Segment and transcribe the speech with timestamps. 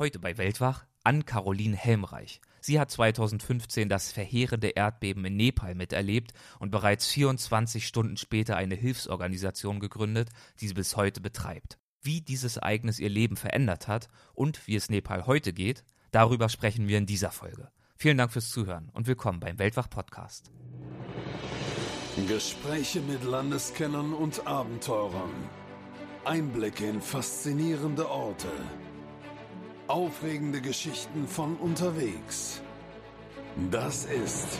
[0.00, 2.40] Heute bei Weltwach Ann-Caroline Helmreich.
[2.60, 8.76] Sie hat 2015 das verheerende Erdbeben in Nepal miterlebt und bereits 24 Stunden später eine
[8.76, 10.28] Hilfsorganisation gegründet,
[10.60, 11.78] die sie bis heute betreibt.
[12.00, 16.86] Wie dieses Ereignis ihr Leben verändert hat und wie es Nepal heute geht, darüber sprechen
[16.86, 17.68] wir in dieser Folge.
[17.96, 20.52] Vielen Dank fürs Zuhören und willkommen beim Weltwach Podcast.
[22.28, 25.32] Gespräche mit Landeskennern und Abenteurern.
[26.24, 28.52] Einblicke in faszinierende Orte
[29.88, 32.60] Aufregende Geschichten von unterwegs.
[33.70, 34.58] Das ist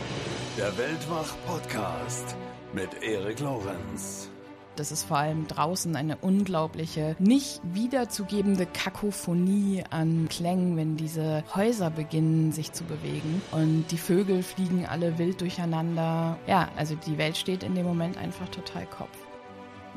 [0.56, 2.34] der Weltwach-Podcast
[2.72, 4.30] mit Erik Lorenz.
[4.76, 11.90] Das ist vor allem draußen eine unglaubliche, nicht wiederzugebende Kakophonie an Klängen, wenn diese Häuser
[11.90, 16.38] beginnen sich zu bewegen und die Vögel fliegen alle wild durcheinander.
[16.46, 19.27] Ja, also die Welt steht in dem Moment einfach total Kopf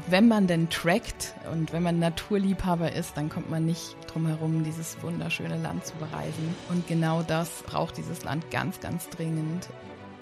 [0.07, 4.63] wenn man denn trackt und wenn man Naturliebhaber ist, dann kommt man nicht drum herum,
[4.63, 6.55] dieses wunderschöne Land zu bereisen.
[6.69, 9.69] Und genau das braucht dieses Land ganz, ganz dringend.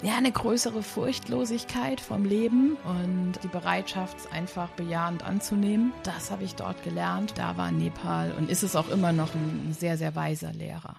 [0.02, 5.92] Ja, eine größere Furchtlosigkeit vom Leben und die Bereitschaft, es einfach bejahend anzunehmen.
[6.04, 7.34] Das habe ich dort gelernt.
[7.36, 10.96] Da war Nepal und ist es auch immer noch ein sehr, sehr weiser Lehrer.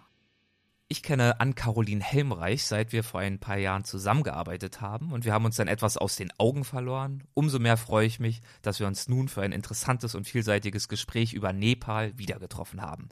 [0.92, 5.45] Ich kenne Ann-Caroline Helmreich, seit wir vor ein paar Jahren zusammengearbeitet haben und wir haben
[5.45, 7.23] uns dann etwas aus den Augen verloren.
[7.34, 11.31] Umso mehr freue ich mich, dass wir uns nun für ein interessantes und vielseitiges Gespräch
[11.31, 13.08] über Nepal wieder getroffen haben.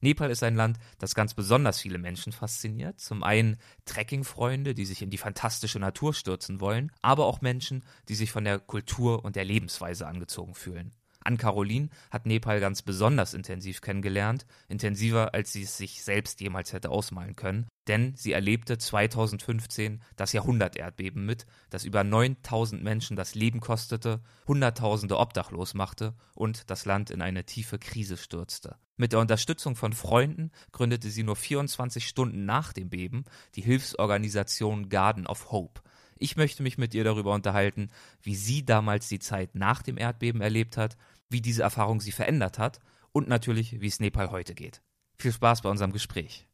[0.00, 2.98] Nepal ist ein Land, das ganz besonders viele Menschen fasziniert.
[2.98, 8.16] Zum einen Trekkingfreunde, die sich in die fantastische Natur stürzen wollen, aber auch Menschen, die
[8.16, 10.90] sich von der Kultur und der Lebensweise angezogen fühlen.
[11.24, 16.90] Ann-Caroline hat Nepal ganz besonders intensiv kennengelernt, intensiver als sie es sich selbst jemals hätte
[16.90, 23.60] ausmalen können, denn sie erlebte 2015 das Jahrhunderterdbeben mit, das über 9000 Menschen das Leben
[23.60, 28.76] kostete, Hunderttausende obdachlos machte und das Land in eine tiefe Krise stürzte.
[28.96, 33.24] Mit der Unterstützung von Freunden gründete sie nur 24 Stunden nach dem Beben
[33.54, 35.80] die Hilfsorganisation Garden of Hope.
[36.22, 37.88] Ich möchte mich mit ihr darüber unterhalten,
[38.20, 40.98] wie sie damals die Zeit nach dem Erdbeben erlebt hat,
[41.30, 42.78] wie diese Erfahrung sie verändert hat
[43.10, 44.82] und natürlich, wie es Nepal heute geht.
[45.16, 46.46] Viel Spaß bei unserem Gespräch.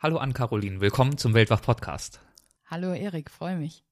[0.00, 2.20] Hallo an Caroline, willkommen zum Weltwach Podcast.
[2.64, 3.84] Hallo Erik, freue mich.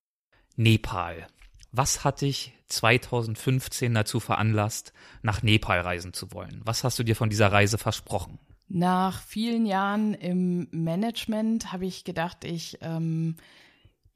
[0.57, 1.29] Nepal.
[1.71, 6.61] Was hat dich 2015 dazu veranlasst, nach Nepal reisen zu wollen?
[6.65, 8.41] Was hast du dir von dieser Reise versprochen?
[8.67, 13.37] Nach vielen Jahren im Management habe ich gedacht, ich ähm,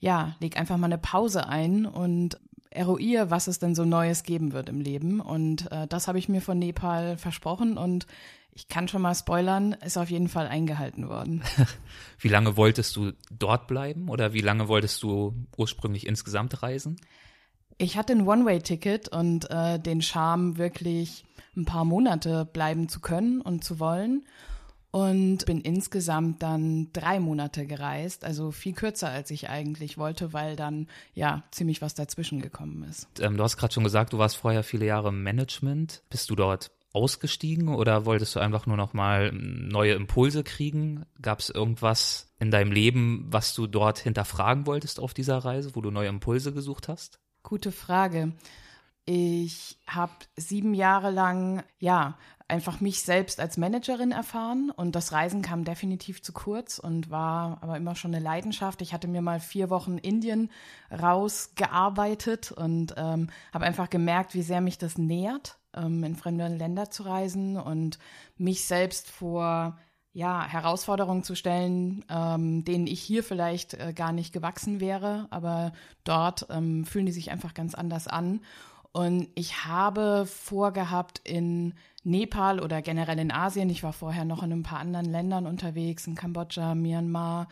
[0.00, 2.38] ja, leg einfach mal eine Pause ein und
[2.70, 5.20] eruiere, was es denn so Neues geben wird im Leben.
[5.20, 8.06] Und äh, das habe ich mir von Nepal versprochen und
[8.52, 11.42] ich kann schon mal spoilern, ist auf jeden Fall eingehalten worden.
[12.18, 17.00] wie lange wolltest du dort bleiben oder wie lange wolltest du ursprünglich insgesamt reisen?
[17.78, 21.24] Ich hatte ein One-Way-Ticket und äh, den Charme, wirklich
[21.56, 24.24] ein paar Monate bleiben zu können und zu wollen
[24.90, 30.56] und bin insgesamt dann drei Monate gereist, also viel kürzer als ich eigentlich wollte, weil
[30.56, 33.06] dann ja ziemlich was dazwischen gekommen ist.
[33.20, 36.02] Ähm, du hast gerade schon gesagt, du warst vorher viele Jahre im Management.
[36.08, 41.04] Bist du dort ausgestiegen oder wolltest du einfach nur noch mal neue Impulse kriegen?
[41.20, 45.80] Gab es irgendwas in deinem Leben, was du dort hinterfragen wolltest auf dieser Reise, wo
[45.82, 47.20] du neue Impulse gesucht hast?
[47.42, 48.32] Gute Frage.
[49.04, 52.18] Ich habe sieben Jahre lang, ja,
[52.48, 57.58] einfach mich selbst als Managerin erfahren und das Reisen kam definitiv zu kurz und war
[57.60, 58.80] aber immer schon eine Leidenschaft.
[58.80, 60.50] Ich hatte mir mal vier Wochen Indien
[60.90, 66.90] rausgearbeitet und ähm, habe einfach gemerkt, wie sehr mich das nährt, ähm, in fremde Länder
[66.90, 67.98] zu reisen und
[68.38, 69.78] mich selbst vor
[70.14, 75.72] ja, Herausforderungen zu stellen, ähm, denen ich hier vielleicht äh, gar nicht gewachsen wäre, aber
[76.04, 78.40] dort ähm, fühlen die sich einfach ganz anders an.
[78.92, 84.52] Und ich habe vorgehabt, in Nepal oder generell in Asien, ich war vorher noch in
[84.52, 87.48] ein paar anderen Ländern unterwegs, in Kambodscha, Myanmar,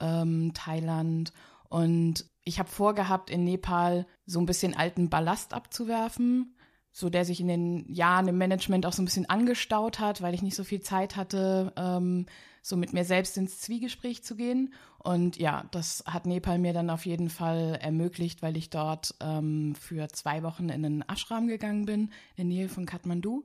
[0.00, 1.32] ähm, Thailand.
[1.68, 6.56] Und ich habe vorgehabt, in Nepal so ein bisschen alten Ballast abzuwerfen,
[6.90, 10.34] so der sich in den Jahren im Management auch so ein bisschen angestaut hat, weil
[10.34, 12.26] ich nicht so viel Zeit hatte, ähm,
[12.62, 14.74] so mit mir selbst ins Zwiegespräch zu gehen.
[15.02, 19.74] Und ja, das hat Nepal mir dann auf jeden Fall ermöglicht, weil ich dort ähm,
[19.74, 23.44] für zwei Wochen in einen Ashram gegangen bin, in der Nähe von Kathmandu.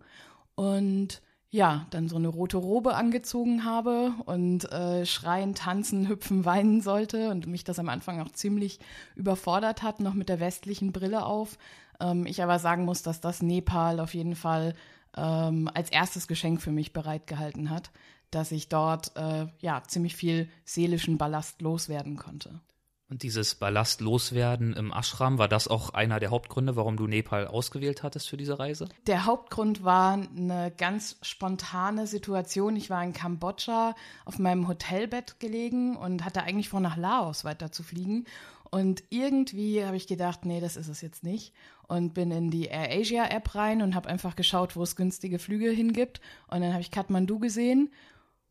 [0.56, 1.22] Und
[1.52, 7.30] ja, dann so eine rote Robe angezogen habe und äh, schreien, tanzen, hüpfen, weinen sollte
[7.30, 8.80] und mich das am Anfang auch ziemlich
[9.16, 11.58] überfordert hat, noch mit der westlichen Brille auf.
[12.02, 14.76] Ähm, ich aber sagen muss, dass das Nepal auf jeden Fall
[15.16, 17.92] ähm, als erstes Geschenk für mich bereitgehalten hat,
[18.32, 22.62] dass ich dort äh, ja ziemlich viel seelischen Ballast loswerden konnte.
[23.08, 27.46] Und dieses Ballast loswerden im Ashram, war das auch einer der Hauptgründe, warum du Nepal
[27.46, 28.90] ausgewählt hattest für diese Reise?
[29.06, 32.76] Der Hauptgrund war eine ganz spontane Situation.
[32.76, 33.94] Ich war in Kambodscha
[34.26, 38.26] auf meinem Hotelbett gelegen und hatte eigentlich vor, nach Laos weiter zu fliegen.
[38.72, 41.54] Und irgendwie habe ich gedacht, nee, das ist es jetzt nicht.
[41.88, 45.38] Und bin in die Air Asia App rein und habe einfach geschaut, wo es günstige
[45.38, 46.22] Flüge hingibt.
[46.48, 47.92] Und dann habe ich Kathmandu gesehen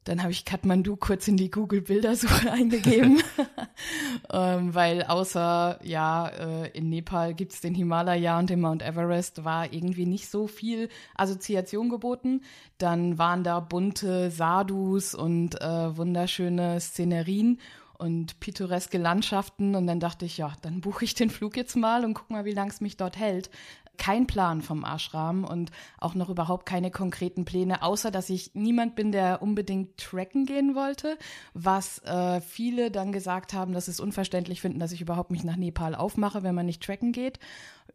[0.05, 3.23] dann habe ich Kathmandu kurz in die Google-Bildersuche eingegeben,
[4.33, 9.73] ähm, weil außer, ja, äh, in Nepal gibt's den Himalaya und den Mount Everest, war
[9.73, 12.43] irgendwie nicht so viel Assoziation geboten.
[12.79, 17.59] Dann waren da bunte Sadhus und äh, wunderschöne Szenerien
[17.97, 19.75] und pittoreske Landschaften.
[19.75, 22.45] Und dann dachte ich, ja, dann buche ich den Flug jetzt mal und guck mal,
[22.45, 23.49] wie lang es mich dort hält
[23.99, 28.95] kein Plan vom Ashram und auch noch überhaupt keine konkreten Pläne, außer dass ich niemand
[28.95, 31.19] bin, der unbedingt tracken gehen wollte,
[31.53, 35.57] was äh, viele dann gesagt haben, dass es unverständlich finden, dass ich überhaupt mich nach
[35.57, 37.39] Nepal aufmache, wenn man nicht tracken geht.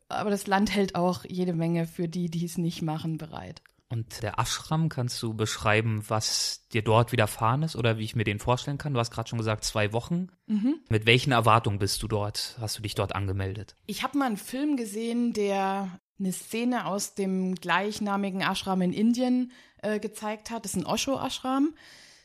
[0.07, 3.61] Aber das Land hält auch jede Menge für die, die es nicht machen, bereit.
[3.91, 8.23] Und der Ashram, kannst du beschreiben, was dir dort widerfahren ist oder wie ich mir
[8.23, 8.93] den vorstellen kann?
[8.93, 10.29] Du hast gerade schon gesagt, zwei Wochen.
[10.45, 10.75] Mhm.
[10.89, 12.55] Mit welchen Erwartungen bist du dort?
[12.61, 13.75] Hast du dich dort angemeldet?
[13.87, 19.51] Ich habe mal einen Film gesehen, der eine Szene aus dem gleichnamigen Ashram in Indien
[19.81, 20.65] äh, gezeigt hat.
[20.65, 21.73] Das ist ein Osho-Ashram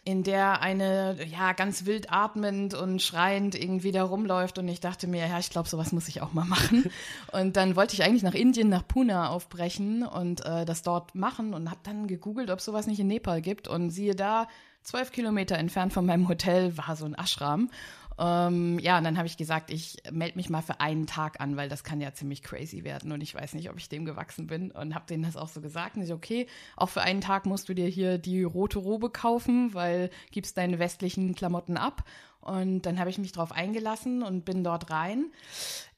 [0.05, 4.59] in der eine ja ganz wild atmend und schreiend irgendwie da rumläuft.
[4.59, 6.91] Und ich dachte mir, ja, ich glaube, sowas muss ich auch mal machen.
[7.33, 11.55] und dann wollte ich eigentlich nach Indien, nach Pune aufbrechen und äh, das dort machen
[11.55, 13.67] und habe dann gegoogelt, ob sowas nicht in Nepal gibt.
[13.67, 14.47] Und siehe da,
[14.83, 17.71] zwölf Kilometer entfernt von meinem Hotel war so ein Ashram
[18.19, 21.57] ähm, ja, und dann habe ich gesagt, ich melde mich mal für einen Tag an,
[21.57, 24.47] weil das kann ja ziemlich crazy werden und ich weiß nicht, ob ich dem gewachsen
[24.47, 25.97] bin und habe denen das auch so gesagt.
[25.97, 26.47] Und ich, okay,
[26.77, 30.79] auch für einen Tag musst du dir hier die rote Robe kaufen, weil gibst deine
[30.79, 32.05] westlichen Klamotten ab.
[32.45, 35.33] Und dann habe ich mich darauf eingelassen und bin dort rein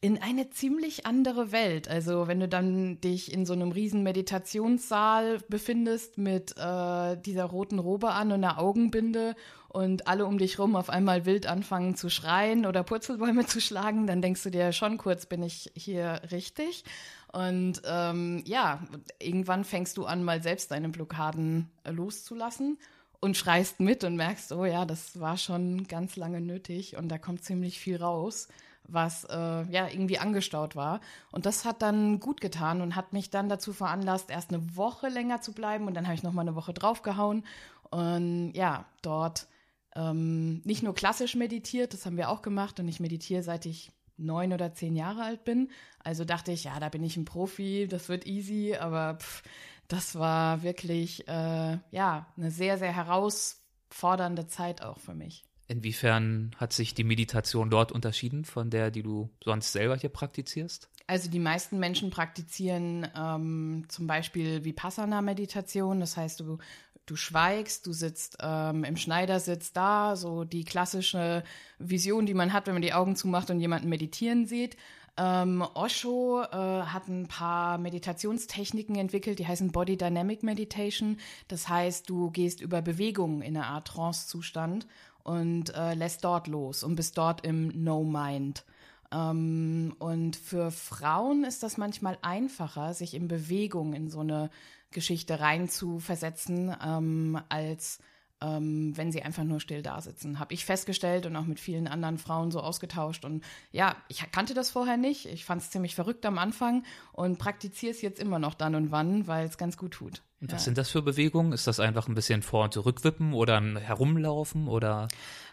[0.01, 1.89] in eine ziemlich andere Welt.
[1.89, 7.81] Also wenn du dann dich in so einem riesen Meditationssaal befindest mit äh, dieser roten
[7.81, 9.35] Robe an und einer Augenbinde
[9.69, 14.07] und alle um dich rum auf einmal wild anfangen zu schreien oder Purzelbäume zu schlagen,
[14.07, 16.85] dann denkst du dir schon kurz, bin ich hier richtig?
[17.33, 18.85] Und ähm, ja,
[19.19, 22.79] irgendwann fängst du an, mal selbst deine Blockaden loszulassen
[23.21, 27.19] und schreist mit und merkst, oh ja, das war schon ganz lange nötig und da
[27.19, 28.49] kommt ziemlich viel raus,
[28.85, 31.01] was äh, ja irgendwie angestaut war.
[31.33, 35.09] Und das hat dann gut getan und hat mich dann dazu veranlasst, erst eine Woche
[35.09, 37.45] länger zu bleiben und dann habe ich noch mal eine Woche draufgehauen
[37.91, 39.47] und ja, dort
[39.95, 43.93] ähm, nicht nur klassisch meditiert, das haben wir auch gemacht und ich meditiere seit ich
[44.19, 45.71] neun oder zehn Jahre alt bin.
[46.03, 49.43] Also dachte ich, ja, da bin ich ein Profi, das wird easy, aber pff,
[49.89, 55.45] das war wirklich äh, ja eine sehr, sehr herausfordernde Zeit auch für mich.
[55.69, 60.89] Inwiefern hat sich die Meditation dort unterschieden von der, die du sonst selber hier praktizierst?
[61.09, 65.99] Also die meisten Menschen praktizieren ähm, zum Beispiel Vipassana-Meditation.
[66.01, 66.59] Das heißt, du
[67.07, 71.45] du schweigst, du sitzt ähm, im Schneidersitz da, so die klassische
[71.79, 74.77] Vision, die man hat, wenn man die Augen zumacht und jemanden meditieren sieht.
[75.19, 81.19] Ähm, Osho äh, hat ein paar Meditationstechniken entwickelt, die heißen Body Dynamic Meditation.
[81.49, 84.87] Das heißt, du gehst über Bewegungen in eine Art Trance-Zustand
[85.23, 88.65] und äh, lässt dort los und bist dort im No-Mind.
[89.11, 94.51] Ähm, und für Frauen ist das manchmal einfacher, sich in Bewegung in so eine
[94.91, 98.01] Geschichte rein zu versetzen, ähm, als
[98.43, 100.39] ähm, wenn sie einfach nur still da sitzen.
[100.39, 103.25] Habe ich festgestellt und auch mit vielen anderen Frauen so ausgetauscht.
[103.25, 105.27] Und ja, ich kannte das vorher nicht.
[105.27, 108.91] Ich fand es ziemlich verrückt am Anfang und praktiziere es jetzt immer noch dann und
[108.91, 110.23] wann, weil es ganz gut tut.
[110.41, 110.65] Und was ja.
[110.67, 111.53] sind das für Bewegungen?
[111.53, 115.09] Ist das einfach ein bisschen vor- und zurückwippen oder ein Herumlaufen oder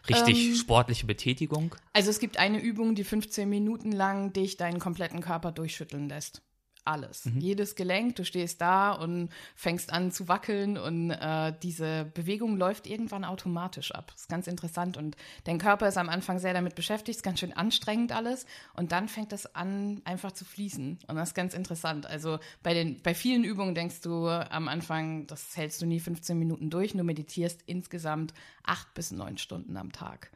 [0.10, 1.74] richtig ähm, sportliche Betätigung?
[1.94, 6.42] Also es gibt eine Übung, die 15 Minuten lang dich deinen kompletten Körper durchschütteln lässt
[6.86, 7.26] alles.
[7.26, 7.40] Mhm.
[7.40, 12.88] Jedes Gelenk, du stehst da und fängst an zu wackeln und äh, diese Bewegung läuft
[12.88, 14.12] irgendwann automatisch ab.
[14.14, 17.40] Das ist ganz interessant und dein Körper ist am Anfang sehr damit beschäftigt, ist ganz
[17.40, 21.54] schön anstrengend alles und dann fängt es an einfach zu fließen und das ist ganz
[21.54, 22.06] interessant.
[22.06, 26.38] Also bei den bei vielen Übungen denkst du am Anfang, das hältst du nie 15
[26.38, 30.32] Minuten durch, du meditierst insgesamt acht bis neun Stunden am Tag.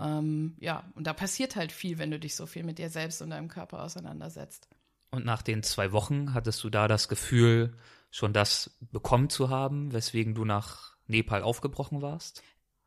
[0.00, 3.20] Ähm, ja, und da passiert halt viel, wenn du dich so viel mit dir selbst
[3.22, 4.68] und deinem Körper auseinandersetzt.
[5.10, 7.76] Und nach den zwei Wochen hattest du da das Gefühl,
[8.10, 12.42] schon das bekommen zu haben, weswegen du nach Nepal aufgebrochen warst?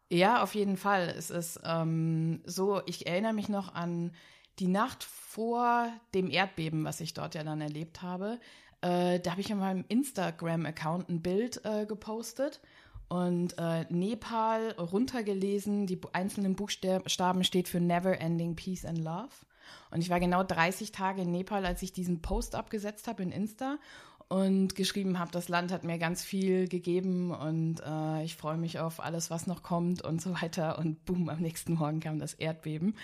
[0.09, 1.13] Ja, auf jeden Fall.
[1.17, 4.13] Es ist ähm, so, ich erinnere mich noch an
[4.59, 8.39] die Nacht vor dem Erdbeben, was ich dort ja dann erlebt habe.
[8.81, 12.61] Äh, da habe ich in meinem Instagram-Account ein Bild äh, gepostet
[13.07, 19.29] Und äh, Nepal runtergelesen, die einzelnen Buchstaben steht für Never Ending Peace and Love.
[19.91, 23.31] Und ich war genau 30 Tage in Nepal, als ich diesen Post abgesetzt habe in
[23.31, 23.77] Insta
[24.27, 28.79] und geschrieben habe, das Land hat mir ganz viel gegeben und äh, ich freue mich
[28.79, 30.79] auf alles, was noch kommt und so weiter.
[30.79, 32.95] Und boom, am nächsten Morgen kam das Erdbeben,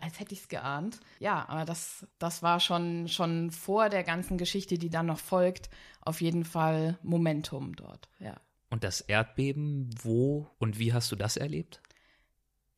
[0.00, 0.98] als hätte ich es geahnt.
[1.20, 5.70] Ja, aber das, das war schon, schon vor der ganzen Geschichte, die dann noch folgt,
[6.00, 8.40] auf jeden Fall Momentum dort, ja.
[8.70, 11.82] Und das Erdbeben, wo und wie hast du das erlebt?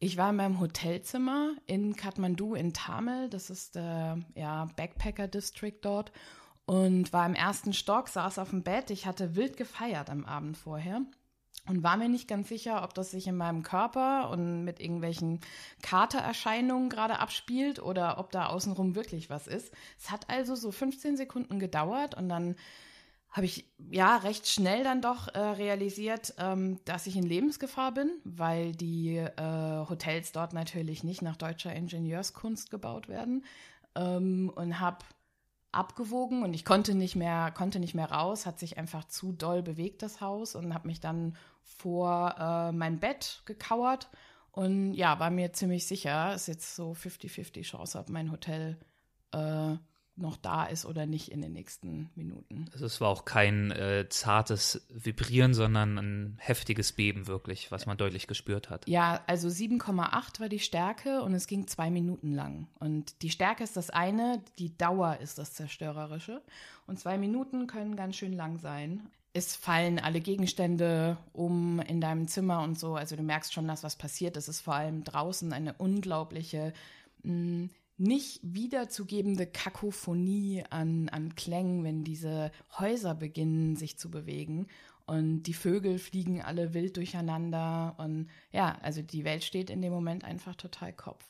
[0.04, 5.78] Ich war in meinem Hotelzimmer in Kathmandu in Tamil, das ist der ja, Backpacker District
[5.80, 6.12] dort
[6.66, 8.90] und war im ersten Stock, saß auf dem Bett.
[8.90, 11.00] Ich hatte wild gefeiert am Abend vorher
[11.66, 15.40] und war mir nicht ganz sicher, ob das sich in meinem Körper und mit irgendwelchen
[15.80, 19.73] Katererscheinungen gerade abspielt oder ob da außenrum wirklich was ist.
[19.99, 22.56] Es hat also so 15 Sekunden gedauert und dann
[23.34, 28.10] habe ich ja recht schnell dann doch äh, realisiert, ähm, dass ich in Lebensgefahr bin,
[28.22, 33.44] weil die äh, Hotels dort natürlich nicht nach deutscher Ingenieurskunst gebaut werden.
[33.96, 34.98] Ähm, und habe
[35.72, 39.64] abgewogen und ich konnte nicht mehr konnte nicht mehr raus, hat sich einfach zu doll
[39.64, 44.08] bewegt das Haus und habe mich dann vor äh, mein Bett gekauert.
[44.52, 48.78] Und ja, war mir ziemlich sicher, ist jetzt so 50-50 Chance, ob mein Hotel
[49.32, 49.74] äh,
[50.16, 52.66] noch da ist oder nicht in den nächsten Minuten.
[52.73, 57.97] Also es war auch kein äh, zartes Vibrieren, sondern ein heftiges Beben wirklich, was man
[57.97, 58.87] deutlich gespürt hat.
[58.87, 62.68] Ja, also 7,8 war die Stärke und es ging zwei Minuten lang.
[62.78, 66.42] Und die Stärke ist das eine, die Dauer ist das Zerstörerische.
[66.87, 69.11] Und zwei Minuten können ganz schön lang sein.
[69.33, 72.94] Es fallen alle Gegenstände um in deinem Zimmer und so.
[72.94, 74.37] Also du merkst schon, dass was passiert.
[74.37, 76.73] Es ist vor allem draußen eine unglaubliche
[77.25, 84.66] mh, nicht wiederzugebende Kakophonie an, an Klängen, wenn diese Häuser beginnen sich zu bewegen
[85.06, 89.92] und die Vögel fliegen alle wild durcheinander und ja, also die Welt steht in dem
[89.92, 91.24] Moment einfach total Kopf.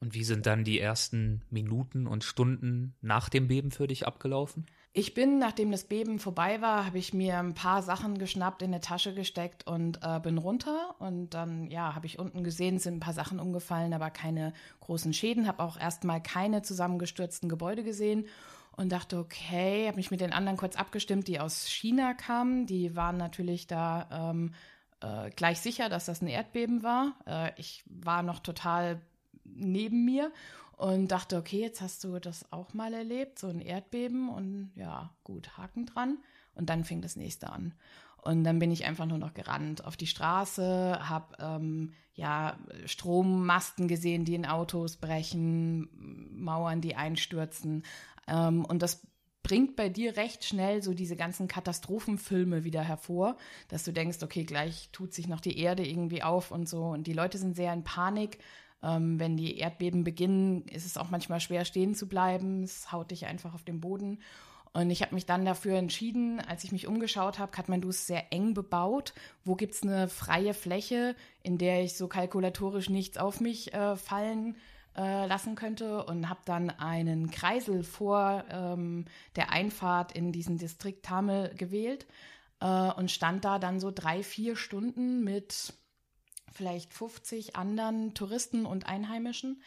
[0.00, 4.66] Und wie sind dann die ersten Minuten und Stunden nach dem Beben für dich abgelaufen?
[4.96, 8.68] Ich bin, nachdem das Beben vorbei war, habe ich mir ein paar Sachen geschnappt, in
[8.68, 10.94] eine Tasche gesteckt und äh, bin runter.
[11.00, 15.12] Und dann, ja, habe ich unten gesehen, sind ein paar Sachen umgefallen, aber keine großen
[15.12, 15.48] Schäden.
[15.48, 18.28] Habe auch erstmal keine zusammengestürzten Gebäude gesehen
[18.76, 22.66] und dachte, okay, habe mich mit den anderen kurz abgestimmt, die aus China kamen.
[22.66, 24.54] Die waren natürlich da ähm,
[25.00, 27.14] äh, gleich sicher, dass das ein Erdbeben war.
[27.26, 29.00] Äh, ich war noch total
[29.44, 30.30] neben mir
[30.76, 35.10] und dachte, okay, jetzt hast du das auch mal erlebt, so ein Erdbeben und ja,
[35.22, 36.18] gut, Haken dran.
[36.54, 37.74] Und dann fing das nächste an.
[38.22, 43.86] Und dann bin ich einfach nur noch gerannt auf die Straße, habe ähm, ja Strommasten
[43.86, 45.90] gesehen, die in Autos brechen,
[46.42, 47.84] Mauern, die einstürzen.
[48.26, 49.06] Ähm, und das
[49.42, 53.36] bringt bei dir recht schnell so diese ganzen Katastrophenfilme wieder hervor,
[53.68, 56.86] dass du denkst, okay, gleich tut sich noch die Erde irgendwie auf und so.
[56.86, 58.38] Und die Leute sind sehr in Panik,
[58.84, 62.62] ähm, wenn die Erdbeben beginnen, ist es auch manchmal schwer stehen zu bleiben.
[62.62, 64.18] Es haut dich einfach auf den Boden.
[64.72, 68.32] Und ich habe mich dann dafür entschieden, als ich mich umgeschaut habe, Kathmandu ist sehr
[68.32, 69.14] eng bebaut.
[69.44, 73.94] Wo gibt es eine freie Fläche, in der ich so kalkulatorisch nichts auf mich äh,
[73.94, 74.56] fallen
[74.96, 76.04] äh, lassen könnte?
[76.04, 79.04] Und habe dann einen Kreisel vor ähm,
[79.36, 82.06] der Einfahrt in diesen Distrikt Tamil gewählt
[82.60, 85.72] äh, und stand da dann so drei, vier Stunden mit
[86.54, 89.62] vielleicht 50 anderen Touristen und Einheimischen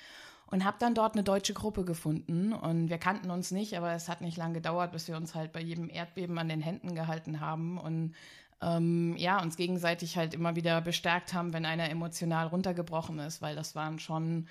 [0.50, 2.53] und habe dann dort eine deutsche Gruppe gefunden.
[2.53, 5.51] Und wir kannten uns nicht, aber es hat nicht lange gedauert, bis wir uns halt
[5.51, 7.77] bei jedem Erdbeben an den Händen gehalten haben.
[7.77, 8.15] Und
[8.62, 13.56] ähm, ja, uns gegenseitig halt immer wieder bestärkt haben, wenn einer emotional runtergebrochen ist, weil
[13.56, 14.48] das waren schon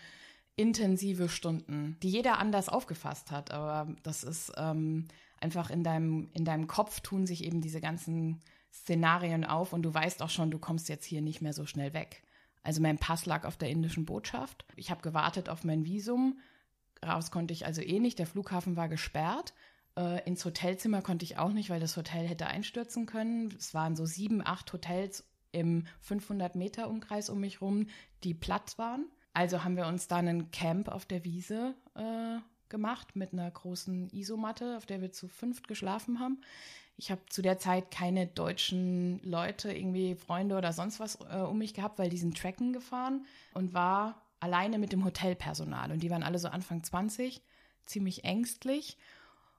[0.57, 5.07] intensive Stunden, die jeder anders aufgefasst hat, aber das ist ähm,
[5.39, 8.41] einfach in deinem, in deinem Kopf tun sich eben diese ganzen
[8.73, 11.93] Szenarien auf und du weißt auch schon, du kommst jetzt hier nicht mehr so schnell
[11.93, 12.23] weg.
[12.67, 14.65] Also mein Pass lag auf der indischen Botschaft.
[14.75, 16.41] Ich habe gewartet auf mein Visum.
[17.05, 18.19] Raus konnte ich also eh nicht.
[18.19, 19.55] Der Flughafen war gesperrt.
[19.97, 23.55] Äh, ins Hotelzimmer konnte ich auch nicht, weil das Hotel hätte einstürzen können.
[23.57, 27.87] Es waren so sieben, acht Hotels im 500 Meter Umkreis um mich rum,
[28.25, 29.07] die platt waren.
[29.33, 34.11] Also haben wir uns dann ein Camp auf der Wiese äh, gemacht mit einer großen
[34.11, 36.41] Isomatte, auf der wir zu fünft geschlafen haben.
[36.97, 41.59] Ich habe zu der Zeit keine deutschen Leute, irgendwie Freunde oder sonst was äh, um
[41.59, 45.93] mich gehabt, weil die sind Tracken gefahren und war alleine mit dem Hotelpersonal.
[45.93, 47.43] Und die waren alle so Anfang 20,
[47.85, 48.97] ziemlich ängstlich.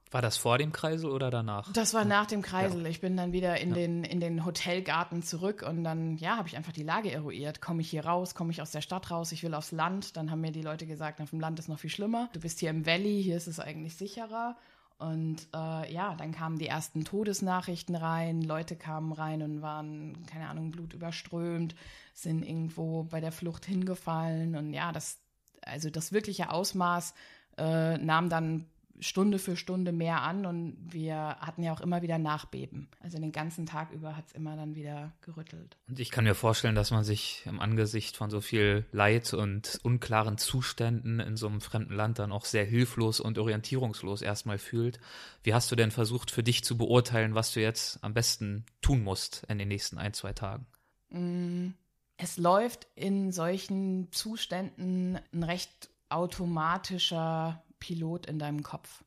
[0.10, 1.72] War das vor dem Kreisel oder danach?
[1.74, 2.84] Das war nach dem Kreisel.
[2.84, 2.88] Ja.
[2.88, 3.75] Ich bin dann wieder in, ja.
[3.75, 7.62] den, in den Hotelgarten zurück und dann, ja, habe ich einfach die Lage eruiert.
[7.62, 8.34] Komme ich hier raus?
[8.34, 9.34] Komme ich aus der Stadt raus?
[9.34, 10.15] Ich will aufs Land.
[10.15, 12.29] Dann haben mir die Leute gesagt, auf dem Land ist noch viel schlimmer.
[12.32, 14.56] Du bist hier im Valley, hier ist es eigentlich sicherer.
[14.98, 20.50] Und äh, ja, dann kamen die ersten Todesnachrichten rein, Leute kamen rein und waren, keine
[20.50, 21.75] Ahnung, blutüberströmt,
[22.13, 24.56] sind irgendwo bei der Flucht hingefallen.
[24.56, 25.20] Und ja, das,
[25.62, 27.13] also das wirkliche Ausmaß
[27.58, 28.66] äh, nahm dann
[29.00, 32.89] Stunde für Stunde mehr an und wir hatten ja auch immer wieder Nachbeben.
[33.00, 35.77] Also den ganzen Tag über hat es immer dann wieder gerüttelt.
[35.88, 39.80] Und ich kann mir vorstellen, dass man sich im Angesicht von so viel Leid und
[39.84, 45.00] unklaren Zuständen in so einem fremden Land dann auch sehr hilflos und orientierungslos erstmal fühlt.
[45.44, 49.04] Wie hast du denn versucht, für dich zu beurteilen, was du jetzt am besten tun
[49.04, 50.66] musst in den nächsten ein, zwei Tagen?
[51.10, 51.70] Mm,
[52.18, 59.03] es läuft in solchen Zuständen ein recht automatischer Pilot in deinem Kopf.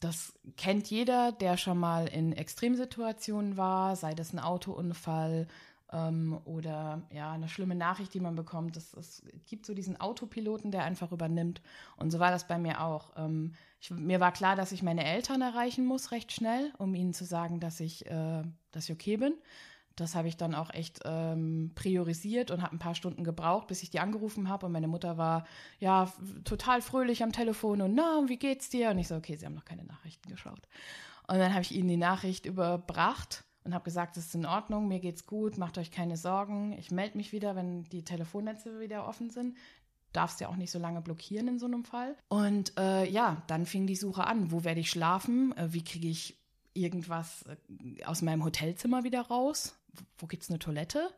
[0.00, 5.46] Das kennt jeder, der schon mal in Extremsituationen war, sei das ein Autounfall
[5.92, 8.76] ähm, oder ja, eine schlimme Nachricht, die man bekommt.
[8.76, 11.62] Es gibt so diesen Autopiloten, der einfach übernimmt.
[11.96, 13.12] Und so war das bei mir auch.
[13.16, 17.14] Ähm, ich, mir war klar, dass ich meine Eltern erreichen muss, recht schnell, um ihnen
[17.14, 18.42] zu sagen, dass ich, äh,
[18.72, 19.34] dass ich okay bin.
[19.96, 23.82] Das habe ich dann auch echt ähm, priorisiert und habe ein paar Stunden gebraucht, bis
[23.82, 24.66] ich die angerufen habe.
[24.66, 25.46] Und meine Mutter war
[25.80, 26.12] ja
[26.44, 28.90] total fröhlich am Telefon und na, wie geht's dir?
[28.90, 30.68] Und ich so, okay, sie haben noch keine Nachrichten geschaut.
[31.26, 34.86] Und dann habe ich ihnen die Nachricht überbracht und habe gesagt, es ist in Ordnung,
[34.86, 36.72] mir geht's gut, macht euch keine Sorgen.
[36.78, 39.56] Ich melde mich wieder, wenn die Telefonnetze wieder offen sind.
[40.12, 42.16] Darfst ja auch nicht so lange blockieren in so einem Fall.
[42.28, 44.52] Und äh, ja, dann fing die Suche an.
[44.52, 45.56] Wo werde ich schlafen?
[45.56, 46.38] Äh, wie kriege ich
[46.74, 49.75] irgendwas äh, aus meinem Hotelzimmer wieder raus?
[50.18, 51.10] Wo gibt es eine Toilette?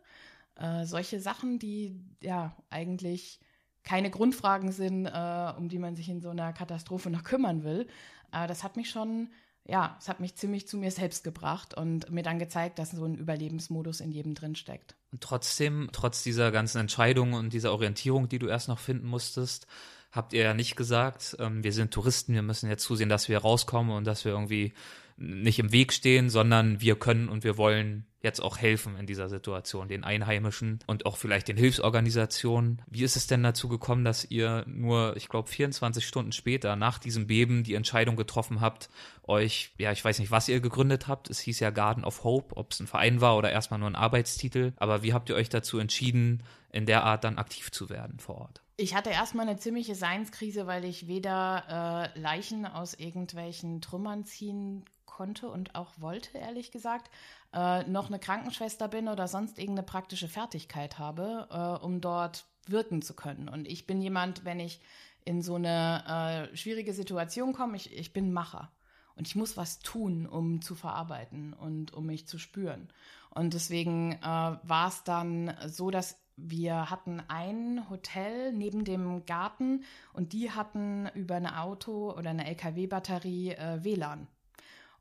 [0.57, 3.41] Äh, solche Sachen, die ja eigentlich
[3.85, 7.87] keine Grundfragen sind, äh, um die man sich in so einer Katastrophe noch kümmern will.
[8.33, 9.31] Äh, das hat mich schon,
[9.65, 13.05] ja, es hat mich ziemlich zu mir selbst gebracht und mir dann gezeigt, dass so
[13.05, 14.97] ein Überlebensmodus in jedem drin steckt.
[15.13, 19.67] Und trotzdem, trotz dieser ganzen Entscheidungen und dieser Orientierung, die du erst noch finden musstest,
[20.13, 23.39] habt ihr ja nicht gesagt, ähm, wir sind Touristen, wir müssen jetzt zusehen, dass wir
[23.39, 24.73] rauskommen und dass wir irgendwie
[25.19, 29.29] nicht im Weg stehen, sondern wir können und wir wollen jetzt auch helfen in dieser
[29.29, 32.83] Situation, den Einheimischen und auch vielleicht den Hilfsorganisationen.
[32.89, 36.99] Wie ist es denn dazu gekommen, dass ihr nur, ich glaube, 24 Stunden später nach
[36.99, 38.89] diesem Beben die Entscheidung getroffen habt,
[39.23, 41.31] euch, ja, ich weiß nicht, was ihr gegründet habt.
[41.31, 43.97] Es hieß ja Garden of Hope, ob es ein Verein war oder erstmal nur ein
[43.97, 44.73] Arbeitstitel.
[44.77, 48.39] Aber wie habt ihr euch dazu entschieden, in der Art dann aktiv zu werden vor
[48.39, 48.63] Ort?
[48.77, 54.85] Ich hatte erstmal eine ziemliche Seinskrise, weil ich weder äh, Leichen aus irgendwelchen Trümmern ziehen
[55.19, 57.11] konnte und auch wollte, ehrlich gesagt,
[57.53, 63.03] äh, noch eine Krankenschwester bin oder sonst irgendeine praktische Fertigkeit habe, äh, um dort wirken
[63.03, 63.49] zu können.
[63.49, 64.81] Und ich bin jemand, wenn ich
[65.25, 68.71] in so eine äh, schwierige Situation komme, ich, ich bin Macher.
[69.17, 72.89] Und ich muss was tun, um zu verarbeiten und um mich zu spüren.
[73.31, 79.83] Und deswegen äh, war es dann so, dass wir hatten ein Hotel neben dem Garten
[80.13, 84.29] und die hatten über eine Auto- oder eine LKW-Batterie äh, WLAN.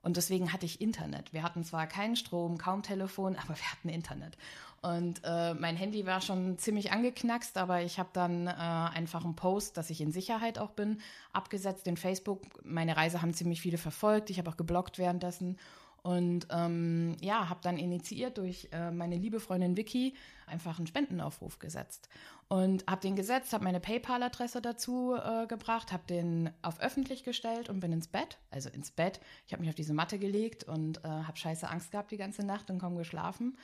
[0.08, 1.34] Und deswegen hatte ich Internet.
[1.34, 4.38] Wir hatten zwar keinen Strom, kaum Telefon, aber wir hatten Internet.
[4.82, 9.36] Und äh, mein Handy war schon ziemlich angeknackst, aber ich habe dann äh, einfach einen
[9.36, 11.02] Post, dass ich in Sicherheit auch bin,
[11.34, 12.44] abgesetzt in Facebook.
[12.64, 14.30] Meine Reise haben ziemlich viele verfolgt.
[14.30, 15.58] Ich habe auch geblockt währenddessen.
[16.04, 20.14] Und ähm, ja, habe dann initiiert durch äh, meine liebe Freundin Vicky
[20.46, 22.08] einfach einen Spendenaufruf gesetzt.
[22.50, 27.68] Und habe den gesetzt, habe meine PayPal-Adresse dazu äh, gebracht, habe den auf öffentlich gestellt
[27.68, 29.20] und bin ins Bett, also ins Bett.
[29.46, 32.46] Ich habe mich auf diese Matte gelegt und äh, habe scheiße Angst gehabt die ganze
[32.46, 33.58] Nacht und kaum geschlafen.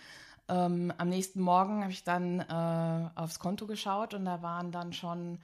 [0.49, 4.91] Ähm, am nächsten Morgen habe ich dann äh, aufs Konto geschaut und da waren dann
[4.91, 5.39] schon,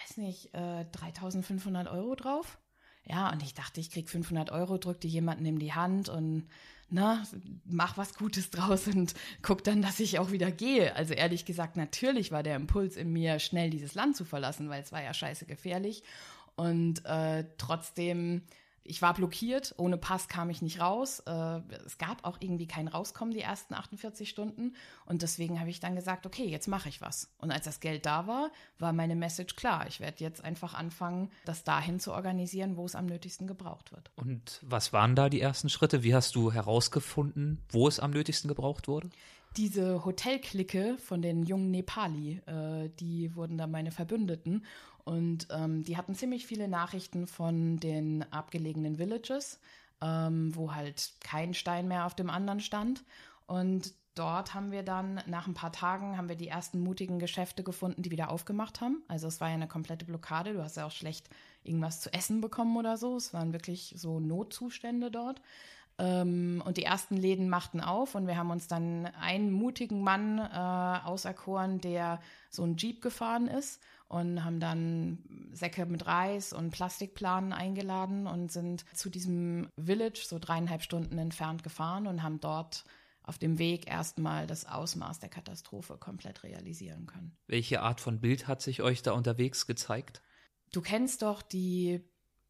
[0.00, 2.58] weiß nicht, 3500 äh, Euro drauf.
[3.08, 6.48] Ja, und ich dachte, ich krieg 500 Euro, drück die jemanden in die Hand und
[6.88, 7.24] na,
[7.64, 10.94] mach was Gutes draus und guck dann, dass ich auch wieder gehe.
[10.94, 14.82] Also ehrlich gesagt, natürlich war der Impuls in mir, schnell dieses Land zu verlassen, weil
[14.82, 16.02] es war ja scheiße gefährlich.
[16.54, 18.42] Und äh, trotzdem
[18.88, 21.20] ich war blockiert, ohne Pass kam ich nicht raus.
[21.26, 24.74] Äh, es gab auch irgendwie kein Rauskommen die ersten 48 Stunden.
[25.04, 27.30] Und deswegen habe ich dann gesagt, okay, jetzt mache ich was.
[27.38, 29.86] Und als das Geld da war, war meine Message klar.
[29.88, 34.10] Ich werde jetzt einfach anfangen, das dahin zu organisieren, wo es am nötigsten gebraucht wird.
[34.16, 36.02] Und was waren da die ersten Schritte?
[36.02, 39.10] Wie hast du herausgefunden, wo es am nötigsten gebraucht wurde?
[39.56, 44.64] diese Hotelklicke von den jungen Nepali, äh, die wurden da meine Verbündeten.
[45.06, 49.60] Und ähm, die hatten ziemlich viele Nachrichten von den abgelegenen Villages,
[50.02, 53.04] ähm, wo halt kein Stein mehr auf dem anderen stand.
[53.46, 57.62] Und dort haben wir dann nach ein paar Tagen haben wir die ersten mutigen Geschäfte
[57.62, 59.00] gefunden, die wieder aufgemacht haben.
[59.06, 60.54] Also es war ja eine komplette Blockade.
[60.54, 61.30] Du hast ja auch schlecht
[61.62, 63.16] irgendwas zu essen bekommen oder so.
[63.16, 65.40] Es waren wirklich so Notzustände dort.
[65.98, 70.40] Ähm, und die ersten Läden machten auf und wir haben uns dann einen mutigen Mann
[70.40, 75.18] äh, auserkoren, der so ein Jeep gefahren ist und haben dann
[75.52, 81.62] Säcke mit Reis und Plastikplanen eingeladen und sind zu diesem Village so dreieinhalb Stunden entfernt
[81.62, 82.84] gefahren und haben dort
[83.22, 87.36] auf dem Weg erstmal das Ausmaß der Katastrophe komplett realisieren können.
[87.48, 90.22] Welche Art von Bild hat sich euch da unterwegs gezeigt?
[90.72, 92.04] Du kennst doch die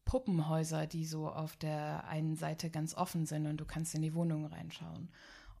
[0.05, 4.13] Puppenhäuser, die so auf der einen Seite ganz offen sind und du kannst in die
[4.13, 5.09] Wohnungen reinschauen.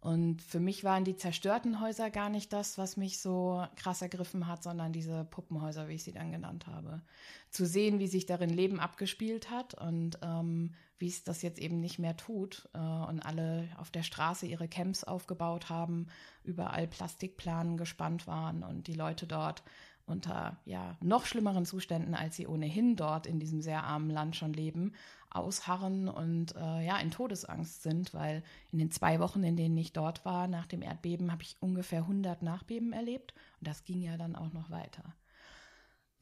[0.07, 4.47] Und für mich waren die zerstörten Häuser gar nicht das, was mich so krass ergriffen
[4.47, 7.01] hat, sondern diese Puppenhäuser, wie ich sie dann genannt habe.
[7.49, 11.81] Zu sehen, wie sich darin Leben abgespielt hat und ähm, wie es das jetzt eben
[11.81, 16.07] nicht mehr tut äh, und alle auf der Straße ihre Camps aufgebaut haben,
[16.45, 19.61] überall Plastikplanen gespannt waren und die Leute dort
[20.07, 24.53] unter ja noch schlimmeren Zuständen, als sie ohnehin dort in diesem sehr armen Land schon
[24.53, 24.93] leben,
[25.29, 29.93] ausharren und äh, ja in Todesangst sind, weil in den zwei Wochen, in denen ich
[29.93, 34.17] dort war, nach dem Erdbeben, habe ich ungefähr 100 Nachbeben erlebt und das ging ja
[34.17, 35.13] dann auch noch weiter.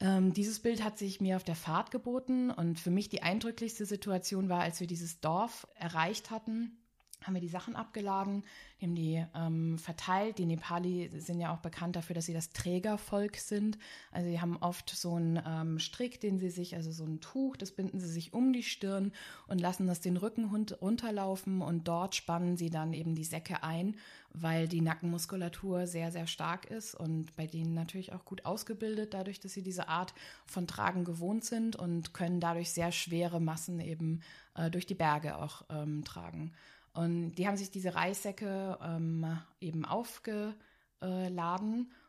[0.00, 3.86] Ähm, dieses Bild hat sich mir auf der Fahrt geboten und für mich die eindrücklichste
[3.86, 6.76] Situation war, als wir dieses Dorf erreicht hatten
[7.22, 8.44] haben wir die Sachen abgeladen,
[8.80, 10.38] haben die ähm, verteilt.
[10.38, 13.78] Die Nepali sind ja auch bekannt dafür, dass sie das Trägervolk sind.
[14.12, 17.56] Also sie haben oft so einen ähm, Strick, den sie sich, also so ein Tuch,
[17.56, 19.12] das binden sie sich um die Stirn
[19.46, 23.96] und lassen das den Rücken runterlaufen und dort spannen sie dann eben die Säcke ein,
[24.32, 29.40] weil die Nackenmuskulatur sehr, sehr stark ist und bei denen natürlich auch gut ausgebildet, dadurch,
[29.40, 30.12] dass sie diese Art
[30.44, 34.20] von Tragen gewohnt sind und können dadurch sehr schwere Massen eben
[34.54, 36.52] äh, durch die Berge auch ähm, tragen.
[36.96, 40.56] Und die haben sich diese Reissäcke ähm, eben aufgeladen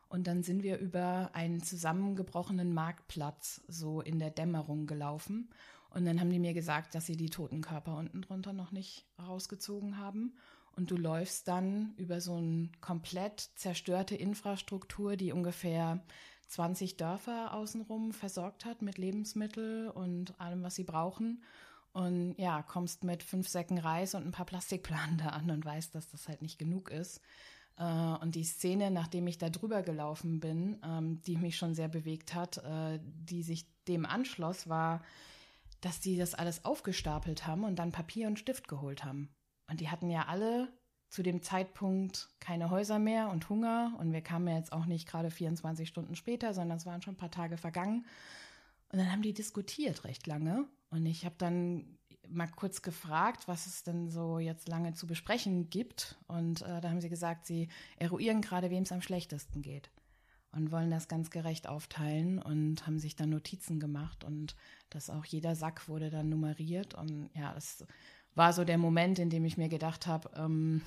[0.08, 5.50] und dann sind wir über einen zusammengebrochenen Marktplatz so in der Dämmerung gelaufen.
[5.90, 9.04] Und dann haben die mir gesagt, dass sie die toten Körper unten drunter noch nicht
[9.18, 10.34] rausgezogen haben.
[10.74, 16.02] Und du läufst dann über so eine komplett zerstörte Infrastruktur, die ungefähr
[16.46, 21.42] 20 Dörfer außenrum versorgt hat mit Lebensmitteln und allem, was sie brauchen.
[21.92, 25.94] Und ja, kommst mit fünf Säcken Reis und ein paar Plastikplanen da an und weißt,
[25.94, 27.20] dass das halt nicht genug ist.
[27.76, 31.88] Äh, und die Szene, nachdem ich da drüber gelaufen bin, ähm, die mich schon sehr
[31.88, 35.02] bewegt hat, äh, die sich dem anschloss, war,
[35.80, 39.30] dass die das alles aufgestapelt haben und dann Papier und Stift geholt haben.
[39.70, 40.68] Und die hatten ja alle
[41.08, 43.94] zu dem Zeitpunkt keine Häuser mehr und Hunger.
[43.98, 47.14] Und wir kamen ja jetzt auch nicht gerade 24 Stunden später, sondern es waren schon
[47.14, 48.04] ein paar Tage vergangen.
[48.90, 50.66] Und dann haben die diskutiert recht lange.
[50.90, 51.98] Und ich habe dann
[52.28, 56.18] mal kurz gefragt, was es denn so jetzt lange zu besprechen gibt.
[56.26, 59.90] Und äh, da haben sie gesagt, sie eruieren gerade, wem es am schlechtesten geht.
[60.52, 64.24] Und wollen das ganz gerecht aufteilen und haben sich dann Notizen gemacht.
[64.24, 64.56] Und
[64.88, 66.94] das auch jeder Sack wurde dann nummeriert.
[66.94, 67.84] Und ja, das
[68.34, 70.82] war so der Moment, in dem ich mir gedacht habe, ähm,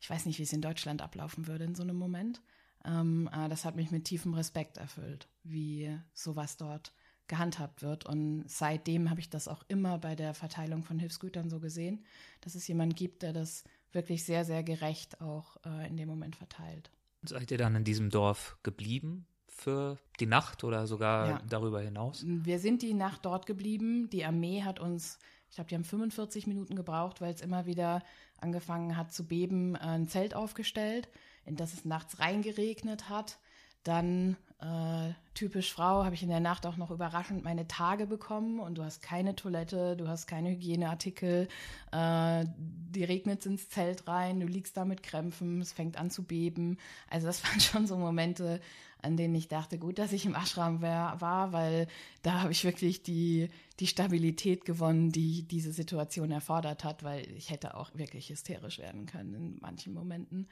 [0.00, 2.42] ich weiß nicht, wie es in Deutschland ablaufen würde in so einem Moment.
[2.84, 6.92] Ähm, das hat mich mit tiefem Respekt erfüllt, wie sowas dort
[7.30, 8.04] gehandhabt wird.
[8.04, 12.04] Und seitdem habe ich das auch immer bei der Verteilung von Hilfsgütern so gesehen,
[12.42, 16.36] dass es jemanden gibt, der das wirklich sehr, sehr gerecht auch äh, in dem Moment
[16.36, 16.90] verteilt.
[17.22, 21.42] Seid ihr dann in diesem Dorf geblieben für die Nacht oder sogar ja.
[21.48, 22.24] darüber hinaus?
[22.26, 24.10] Wir sind die Nacht dort geblieben.
[24.10, 28.02] Die Armee hat uns, ich glaube, die haben 45 Minuten gebraucht, weil es immer wieder
[28.38, 31.08] angefangen hat zu beben, ein Zelt aufgestellt,
[31.44, 33.38] in das es nachts reingeregnet hat.
[33.82, 38.60] Dann äh, typisch Frau habe ich in der Nacht auch noch überraschend meine Tage bekommen
[38.60, 41.48] und du hast keine Toilette, du hast keine Hygieneartikel,
[41.92, 46.24] äh, die regnet ins Zelt rein, du liegst da mit Krämpfen, es fängt an zu
[46.24, 46.76] beben.
[47.08, 48.60] Also das waren schon so Momente,
[49.00, 51.86] an denen ich dachte, gut, dass ich im Ashram war, weil
[52.20, 57.48] da habe ich wirklich die, die Stabilität gewonnen, die diese Situation erfordert hat, weil ich
[57.48, 60.48] hätte auch wirklich hysterisch werden können in manchen Momenten.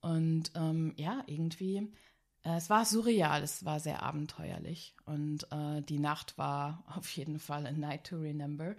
[0.00, 1.92] Und ähm, ja, irgendwie
[2.42, 7.66] es war surreal, es war sehr abenteuerlich und äh, die Nacht war auf jeden Fall
[7.66, 8.76] a night to remember.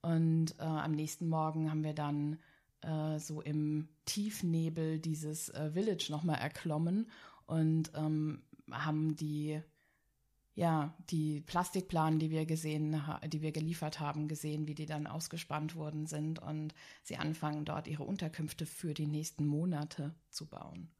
[0.00, 2.38] Und äh, am nächsten Morgen haben wir dann
[2.80, 7.08] äh, so im Tiefnebel dieses äh, Village nochmal erklommen
[7.46, 9.62] und ähm, haben die
[10.54, 15.76] ja, die Plastikplanen, die wir gesehen, die wir geliefert haben, gesehen, wie die dann ausgespannt
[15.76, 20.90] worden sind und sie anfangen dort ihre Unterkünfte für die nächsten Monate zu bauen.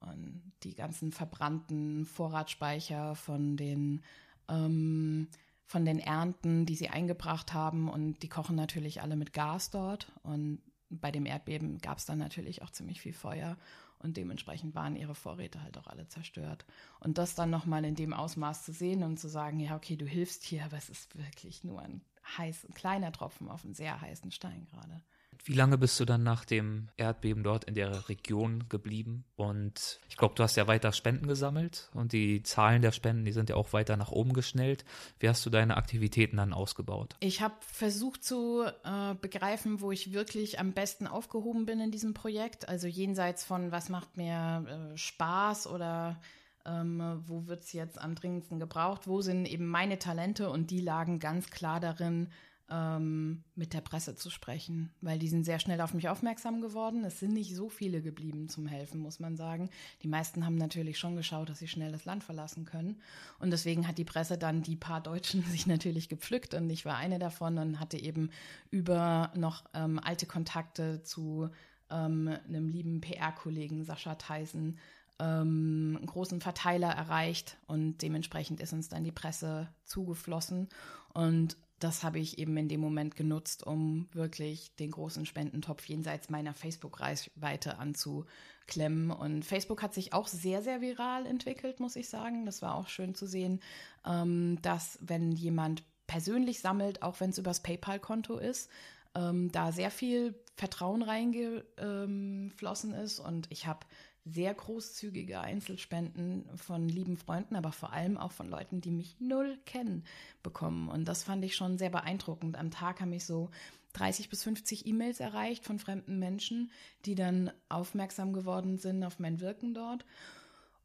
[0.00, 4.02] Und die ganzen verbrannten Vorratsspeicher von den,
[4.48, 5.28] ähm,
[5.64, 7.88] von den Ernten, die sie eingebracht haben.
[7.88, 10.12] Und die kochen natürlich alle mit Gas dort.
[10.22, 13.56] Und bei dem Erdbeben gab es dann natürlich auch ziemlich viel Feuer.
[13.98, 16.66] Und dementsprechend waren ihre Vorräte halt auch alle zerstört.
[17.00, 20.04] Und das dann nochmal in dem Ausmaß zu sehen und zu sagen, ja, okay, du
[20.04, 22.02] hilfst hier, aber es ist wirklich nur ein
[22.36, 25.02] heiß, ein kleiner Tropfen auf einen sehr heißen Stein gerade.
[25.44, 29.24] Wie lange bist du dann nach dem Erdbeben dort in der Region geblieben?
[29.36, 33.32] Und ich glaube, du hast ja weiter Spenden gesammelt und die Zahlen der Spenden, die
[33.32, 34.84] sind ja auch weiter nach oben geschnellt.
[35.18, 37.16] Wie hast du deine Aktivitäten dann ausgebaut?
[37.20, 42.14] Ich habe versucht zu äh, begreifen, wo ich wirklich am besten aufgehoben bin in diesem
[42.14, 42.68] Projekt.
[42.68, 46.20] Also jenseits von, was macht mir äh, Spaß oder
[46.66, 50.80] ähm, wo wird es jetzt am dringendsten gebraucht, wo sind eben meine Talente und die
[50.80, 52.28] lagen ganz klar darin,
[52.68, 57.04] ähm, mit der Presse zu sprechen, weil die sind sehr schnell auf mich aufmerksam geworden.
[57.04, 59.70] Es sind nicht so viele geblieben zum Helfen, muss man sagen.
[60.02, 63.00] Die meisten haben natürlich schon geschaut, dass sie schnell das Land verlassen können.
[63.38, 66.96] Und deswegen hat die Presse dann die paar Deutschen sich natürlich gepflückt und ich war
[66.96, 68.30] eine davon und hatte eben
[68.70, 71.48] über noch ähm, alte Kontakte zu
[71.90, 74.78] ähm, einem lieben PR-Kollegen Sascha Theisen
[75.18, 80.68] ähm, einen großen Verteiler erreicht und dementsprechend ist uns dann die Presse zugeflossen.
[81.14, 86.30] Und das habe ich eben in dem Moment genutzt, um wirklich den großen Spendentopf jenseits
[86.30, 89.10] meiner Facebook-Reichweite anzuklemmen.
[89.10, 92.46] Und Facebook hat sich auch sehr, sehr viral entwickelt, muss ich sagen.
[92.46, 93.60] Das war auch schön zu sehen,
[94.06, 98.70] ähm, dass wenn jemand persönlich sammelt, auch wenn es übers PayPal-Konto ist,
[99.14, 103.20] ähm, da sehr viel Vertrauen reingeflossen ist.
[103.20, 103.80] Und ich habe
[104.26, 109.56] sehr großzügige Einzelspenden von lieben Freunden, aber vor allem auch von Leuten, die mich null
[109.64, 110.04] kennen,
[110.42, 110.88] bekommen.
[110.88, 112.56] Und das fand ich schon sehr beeindruckend.
[112.56, 113.50] Am Tag haben mich so
[113.92, 116.70] 30 bis 50 E-Mails erreicht von fremden Menschen,
[117.04, 120.04] die dann aufmerksam geworden sind auf mein Wirken dort.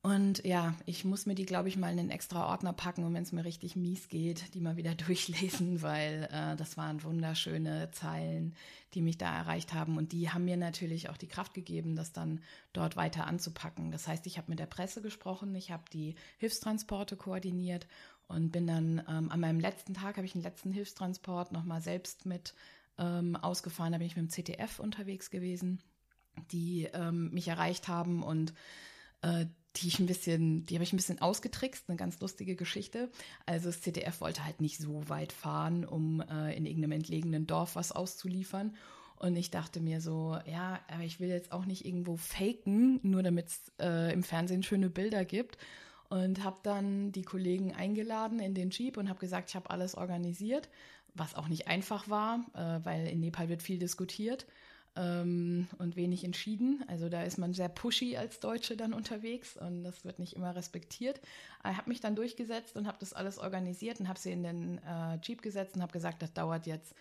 [0.04, 3.14] Und ja, ich muss mir die, glaube ich, mal in einen extra Ordner packen und
[3.14, 7.92] wenn es mir richtig mies geht, die mal wieder durchlesen, weil äh, das waren wunderschöne
[7.92, 8.56] Zeilen,
[8.96, 9.98] die mich da erreicht haben.
[9.98, 12.42] Und die haben mir natürlich auch die Kraft gegeben, das dann
[12.74, 13.92] dort weiter anzupacken.
[13.92, 17.86] Das heißt, ich habe mit der Presse gesprochen, ich habe die Hilfstransporte koordiniert
[18.28, 22.26] und bin dann ähm, an meinem letzten Tag, habe ich einen letzten Hilfstransport nochmal selbst
[22.26, 22.56] mit
[22.98, 25.80] ähm, ausgefahren, da bin ich mit dem CTF unterwegs gewesen,
[26.52, 28.54] die ähm, mich erreicht haben und
[29.22, 29.46] äh,
[29.78, 33.10] die ich ein bisschen, die habe ich ein bisschen ausgetrickst, eine ganz lustige Geschichte.
[33.46, 37.76] Also das ZDF wollte halt nicht so weit fahren, um äh, in irgendeinem entlegenen Dorf
[37.76, 38.76] was auszuliefern.
[39.18, 43.24] Und ich dachte mir so, ja, aber ich will jetzt auch nicht irgendwo faken, nur
[43.24, 45.58] damit es äh, im Fernsehen schöne Bilder gibt.
[46.10, 49.96] Und habe dann die Kollegen eingeladen in den Jeep und habe gesagt, ich habe alles
[49.96, 50.68] organisiert,
[51.14, 54.46] was auch nicht einfach war, äh, weil in Nepal wird viel diskutiert
[54.96, 56.84] ähm, und wenig entschieden.
[56.88, 60.56] Also da ist man sehr pushy als Deutsche dann unterwegs und das wird nicht immer
[60.56, 61.22] respektiert.
[61.70, 64.78] Ich habe mich dann durchgesetzt und habe das alles organisiert und habe sie in den
[64.80, 66.94] äh, Jeep gesetzt und habe gesagt, das dauert jetzt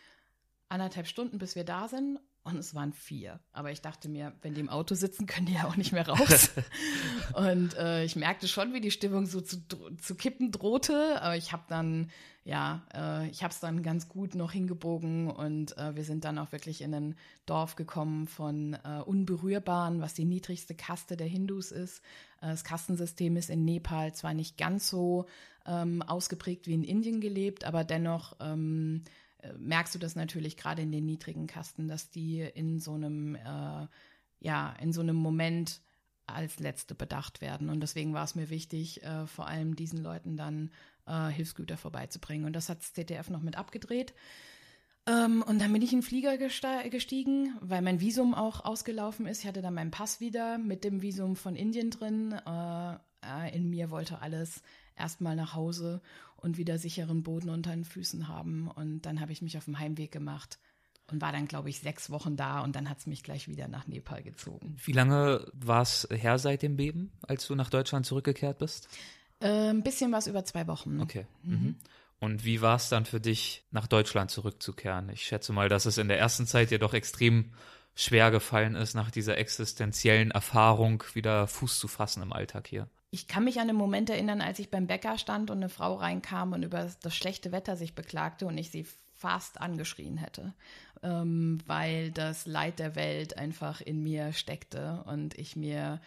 [0.68, 2.20] anderthalb Stunden, bis wir da sind.
[2.42, 3.38] Und es waren vier.
[3.52, 6.08] Aber ich dachte mir, wenn die im Auto sitzen, können die ja auch nicht mehr
[6.08, 6.50] raus.
[7.34, 9.58] und äh, ich merkte schon, wie die Stimmung so zu,
[9.98, 11.20] zu kippen drohte.
[11.20, 12.10] Aber ich habe dann,
[12.44, 15.30] ja, äh, ich habe es dann ganz gut noch hingebogen.
[15.30, 20.14] Und äh, wir sind dann auch wirklich in ein Dorf gekommen von äh, Unberührbaren, was
[20.14, 21.98] die niedrigste Kaste der Hindus ist.
[22.40, 25.26] Äh, das Kastensystem ist in Nepal zwar nicht ganz so
[25.66, 29.10] ähm, ausgeprägt wie in Indien gelebt, aber dennoch ähm, äh,
[29.58, 33.86] merkst du das natürlich gerade in den niedrigen Kasten, dass die in so einem, äh,
[34.40, 35.80] ja, in so einem Moment
[36.26, 37.68] als Letzte bedacht werden.
[37.68, 40.70] Und deswegen war es mir wichtig, äh, vor allem diesen Leuten dann
[41.06, 42.46] äh, Hilfsgüter vorbeizubringen.
[42.46, 44.14] Und das hat das ZDF noch mit abgedreht.
[45.06, 49.40] Ähm, und dann bin ich in den Flieger gestiegen, weil mein Visum auch ausgelaufen ist.
[49.40, 52.32] Ich hatte dann meinen Pass wieder mit dem Visum von Indien drin.
[52.32, 54.62] Äh, äh, in mir wollte alles
[54.96, 56.02] erstmal nach Hause
[56.40, 58.68] und wieder sicheren Boden unter den Füßen haben.
[58.68, 60.58] Und dann habe ich mich auf den Heimweg gemacht
[61.10, 63.68] und war dann, glaube ich, sechs Wochen da und dann hat es mich gleich wieder
[63.68, 64.76] nach Nepal gezogen.
[64.84, 68.88] Wie lange war es her seit dem Beben, als du nach Deutschland zurückgekehrt bist?
[69.40, 71.00] Äh, ein bisschen was über zwei Wochen.
[71.00, 71.26] Okay.
[71.42, 71.52] Mhm.
[71.52, 71.74] mhm.
[72.22, 75.08] Und wie war es dann für dich, nach Deutschland zurückzukehren?
[75.08, 77.52] Ich schätze mal, dass es in der ersten Zeit dir doch extrem
[77.94, 82.88] schwer gefallen ist, nach dieser existenziellen Erfahrung wieder Fuß zu fassen im Alltag hier.
[83.10, 85.94] Ich kann mich an einen Moment erinnern, als ich beim Bäcker stand und eine Frau
[85.94, 88.86] reinkam und über das schlechte Wetter sich beklagte und ich sie
[89.20, 90.54] fast angeschrien hätte,
[91.02, 96.00] ähm, weil das Leid der Welt einfach in mir steckte und ich mir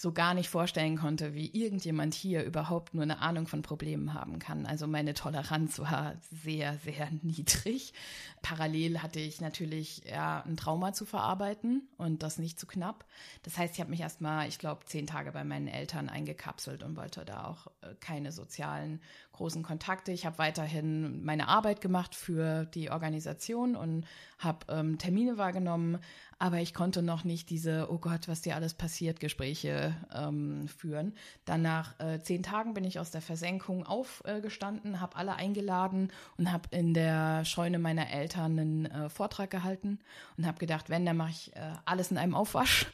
[0.00, 4.38] so gar nicht vorstellen konnte, wie irgendjemand hier überhaupt nur eine Ahnung von Problemen haben
[4.38, 4.64] kann.
[4.64, 7.92] Also meine Toleranz war sehr, sehr niedrig.
[8.40, 13.06] Parallel hatte ich natürlich ja, ein Trauma zu verarbeiten und das nicht zu knapp.
[13.42, 16.96] Das heißt, ich habe mich erstmal, ich glaube, zehn Tage bei meinen Eltern eingekapselt und
[16.96, 19.00] wollte da auch äh, keine sozialen
[19.38, 20.12] großen Kontakte.
[20.12, 24.04] Ich habe weiterhin meine Arbeit gemacht für die Organisation und
[24.38, 25.98] habe ähm, Termine wahrgenommen,
[26.38, 31.14] aber ich konnte noch nicht diese, oh Gott, was dir alles passiert, Gespräche ähm, führen.
[31.44, 36.12] Dann nach äh, zehn Tagen bin ich aus der Versenkung aufgestanden, äh, habe alle eingeladen
[36.36, 39.98] und habe in der Scheune meiner Eltern einen äh, Vortrag gehalten
[40.36, 42.86] und habe gedacht, wenn, dann mache ich äh, alles in einem Aufwasch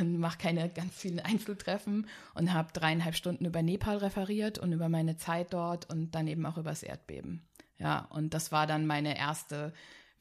[0.00, 4.88] und mache keine ganz vielen Einflugtreffen und habe dreieinhalb Stunden über Nepal referiert und über
[4.88, 7.42] meine Zeit dort und dann eben auch über das Erdbeben.
[7.78, 9.72] Ja, und das war dann meine erste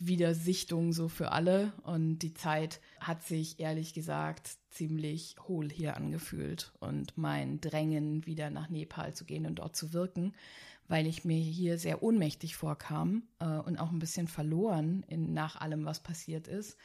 [0.02, 1.74] Wiedersichtung so für alle.
[1.84, 8.50] Und die Zeit hat sich ehrlich gesagt ziemlich hohl hier angefühlt und mein Drängen, wieder
[8.50, 10.34] nach Nepal zu gehen und dort zu wirken,
[10.88, 15.62] weil ich mir hier sehr ohnmächtig vorkam äh, und auch ein bisschen verloren in, nach
[15.62, 16.78] allem, was passiert ist.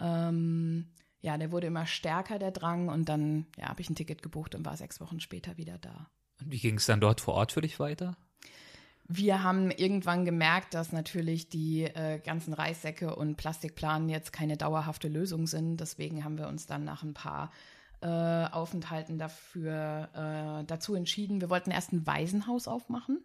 [0.00, 0.88] Ähm,
[1.22, 4.54] ja, der wurde immer stärker, der Drang, und dann ja, habe ich ein Ticket gebucht
[4.54, 6.10] und war sechs Wochen später wieder da.
[6.40, 8.16] Und wie ging es dann dort vor Ort für dich weiter?
[9.06, 15.08] Wir haben irgendwann gemerkt, dass natürlich die äh, ganzen Reissäcke und Plastikplanen jetzt keine dauerhafte
[15.08, 15.78] Lösung sind.
[15.78, 17.50] Deswegen haben wir uns dann nach ein paar
[18.00, 21.40] äh, Aufenthalten dafür äh, dazu entschieden.
[21.40, 23.22] Wir wollten erst ein Waisenhaus aufmachen.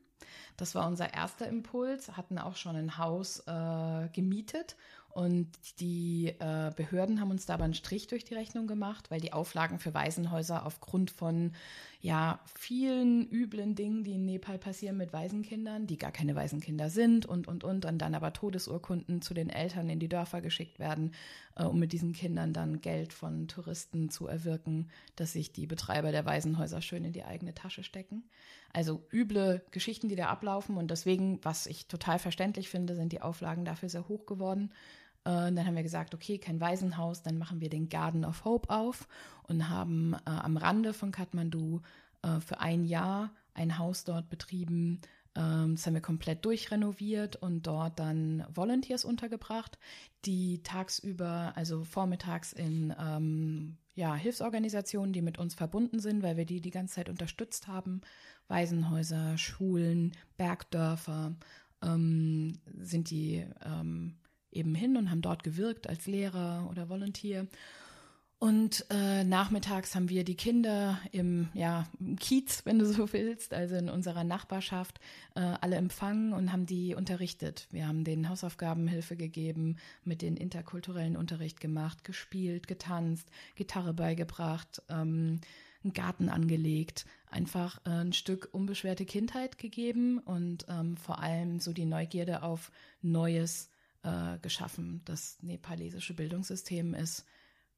[0.57, 4.75] Das war unser erster Impuls, hatten auch schon ein Haus äh, gemietet
[5.17, 5.49] und
[5.79, 9.33] die äh, Behörden haben uns da aber einen Strich durch die Rechnung gemacht, weil die
[9.33, 11.53] Auflagen für Waisenhäuser aufgrund von
[12.01, 17.25] ja vielen üblen Dingen, die in Nepal passieren mit Waisenkindern, die gar keine Waisenkinder sind
[17.25, 21.15] und und und, und dann aber Todesurkunden zu den Eltern in die Dörfer geschickt werden,
[21.55, 26.11] äh, um mit diesen Kindern dann Geld von Touristen zu erwirken, dass sich die Betreiber
[26.11, 28.29] der Waisenhäuser schön in die eigene Tasche stecken.
[28.71, 33.23] Also üble Geschichten, die da ablaufen und deswegen, was ich total verständlich finde, sind die
[33.23, 34.71] Auflagen dafür sehr hoch geworden.
[35.27, 38.69] Und dann haben wir gesagt, okay, kein Waisenhaus, dann machen wir den Garden of Hope
[38.69, 39.09] auf
[39.43, 41.81] und haben äh, am Rande von Kathmandu
[42.21, 45.01] äh, für ein Jahr ein Haus dort betrieben.
[45.35, 49.77] Ähm, das haben wir komplett durchrenoviert und dort dann Volunteers untergebracht,
[50.23, 56.45] die tagsüber, also vormittags in ähm, ja, Hilfsorganisationen, die mit uns verbunden sind, weil wir
[56.45, 57.99] die die ganze Zeit unterstützt haben,
[58.47, 61.35] Waisenhäuser, Schulen, Bergdörfer,
[61.81, 64.15] ähm, sind die ähm,
[64.57, 67.47] eben hin und haben dort gewirkt als Lehrer oder Volunteer.
[68.39, 73.51] Und äh, nachmittags haben wir die Kinder im, ja, im Kiez, wenn du so willst,
[73.51, 74.99] also in unserer Nachbarschaft,
[75.35, 77.67] äh, alle empfangen und haben die unterrichtet.
[77.71, 85.41] Wir haben denen Hausaufgabenhilfe gegeben, mit den interkulturellen Unterricht gemacht, gespielt, getanzt, Gitarre beigebracht, ähm,
[85.83, 91.73] einen Garten angelegt, einfach äh, ein Stück unbeschwerte Kindheit gegeben und ähm, vor allem so
[91.73, 93.71] die Neugierde auf Neues
[94.07, 95.01] äh, geschaffen.
[95.05, 97.25] Das nepalesische Bildungssystem ist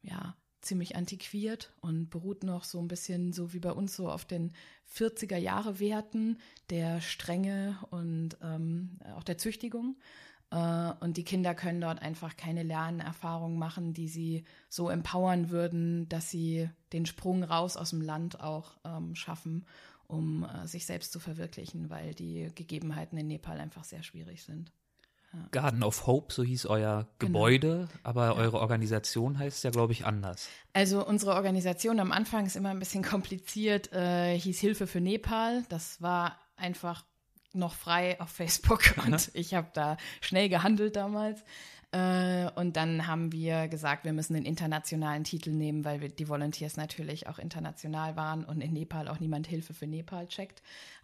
[0.01, 4.25] ja ziemlich antiquiert und beruht noch so ein bisschen so wie bei uns so auf
[4.25, 4.51] den
[4.93, 6.37] 40er Jahre Werten
[6.69, 9.97] der Strenge und ähm, auch der Züchtigung.
[10.51, 16.09] Äh, und die Kinder können dort einfach keine Lernerfahrung machen, die sie so empowern würden,
[16.09, 19.65] dass sie den Sprung raus aus dem Land auch ähm, schaffen,
[20.07, 24.73] um äh, sich selbst zu verwirklichen, weil die Gegebenheiten in Nepal einfach sehr schwierig sind.
[25.51, 27.39] Garden of Hope, so hieß euer genau.
[27.39, 27.99] Gebäude, genau.
[28.03, 28.33] aber ja.
[28.33, 30.49] eure Organisation heißt ja, glaube ich, anders.
[30.73, 35.63] Also unsere Organisation am Anfang ist immer ein bisschen kompliziert, äh, hieß Hilfe für Nepal.
[35.69, 37.05] Das war einfach
[37.53, 41.43] noch frei auf Facebook und ich habe da schnell gehandelt damals.
[41.91, 46.29] Äh, und dann haben wir gesagt, wir müssen einen internationalen Titel nehmen, weil wir, die
[46.29, 50.61] Volunteers natürlich auch international waren und in Nepal auch niemand Hilfe für Nepal checkt.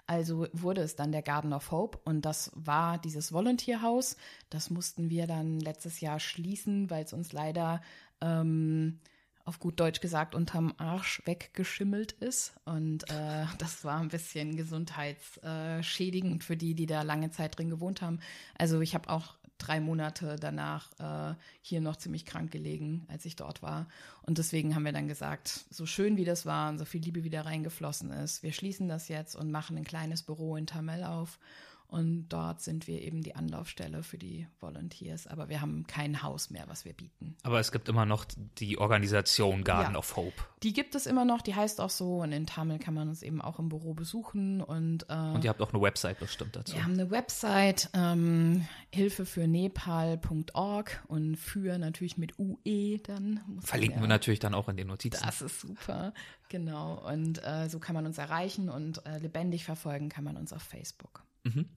[0.07, 4.17] Also wurde es dann der Garden of Hope und das war dieses Volunteerhaus.
[4.51, 7.81] Das mussten wir dann letztes Jahr schließen, weil es uns leider
[8.21, 8.99] ähm,
[9.45, 12.53] auf gut Deutsch gesagt unterm Arsch weggeschimmelt ist.
[12.65, 18.03] Und äh, das war ein bisschen gesundheitsschädigend für die, die da lange Zeit drin gewohnt
[18.03, 18.19] haben.
[18.57, 23.35] Also ich habe auch drei Monate danach äh, hier noch ziemlich krank gelegen, als ich
[23.35, 23.87] dort war.
[24.23, 27.23] Und deswegen haben wir dann gesagt, so schön wie das war und so viel Liebe
[27.23, 31.39] wieder reingeflossen ist, wir schließen das jetzt und machen ein kleines Büro in Tamel auf
[31.87, 35.27] und dort sind wir eben die Anlaufstelle für die Volunteers.
[35.27, 37.37] Aber wir haben kein Haus mehr, was wir bieten.
[37.43, 38.25] Aber es gibt immer noch
[38.57, 40.33] die Organisation Garden ja, of Hope.
[40.63, 42.23] Die gibt es immer noch, die heißt auch so.
[42.23, 44.61] Und in Tamil kann man uns eben auch im Büro besuchen.
[44.61, 46.73] Und, äh, und ihr habt auch eine Website bestimmt dazu.
[46.73, 53.41] Wir haben eine Website, ähm, hilfefürnepal.org und für natürlich mit UE dann.
[53.59, 55.21] Verlinken wir natürlich dann auch in den Notizen.
[55.23, 56.13] Das ist super.
[56.49, 57.07] Genau.
[57.07, 60.63] Und äh, so kann man uns erreichen und äh, lebendig verfolgen kann man uns auf
[60.63, 61.24] Facebook.
[61.45, 61.69] Mhm.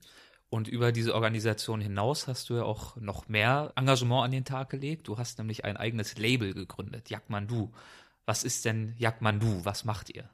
[0.50, 4.70] Und über diese Organisation hinaus hast du ja auch noch mehr Engagement an den Tag
[4.70, 5.07] gelegt.
[5.07, 7.70] Du hast nämlich ein eigenes Label gegründet, Yakmandu.
[8.24, 9.64] Was ist denn Yakmandu?
[9.64, 10.31] Was macht ihr?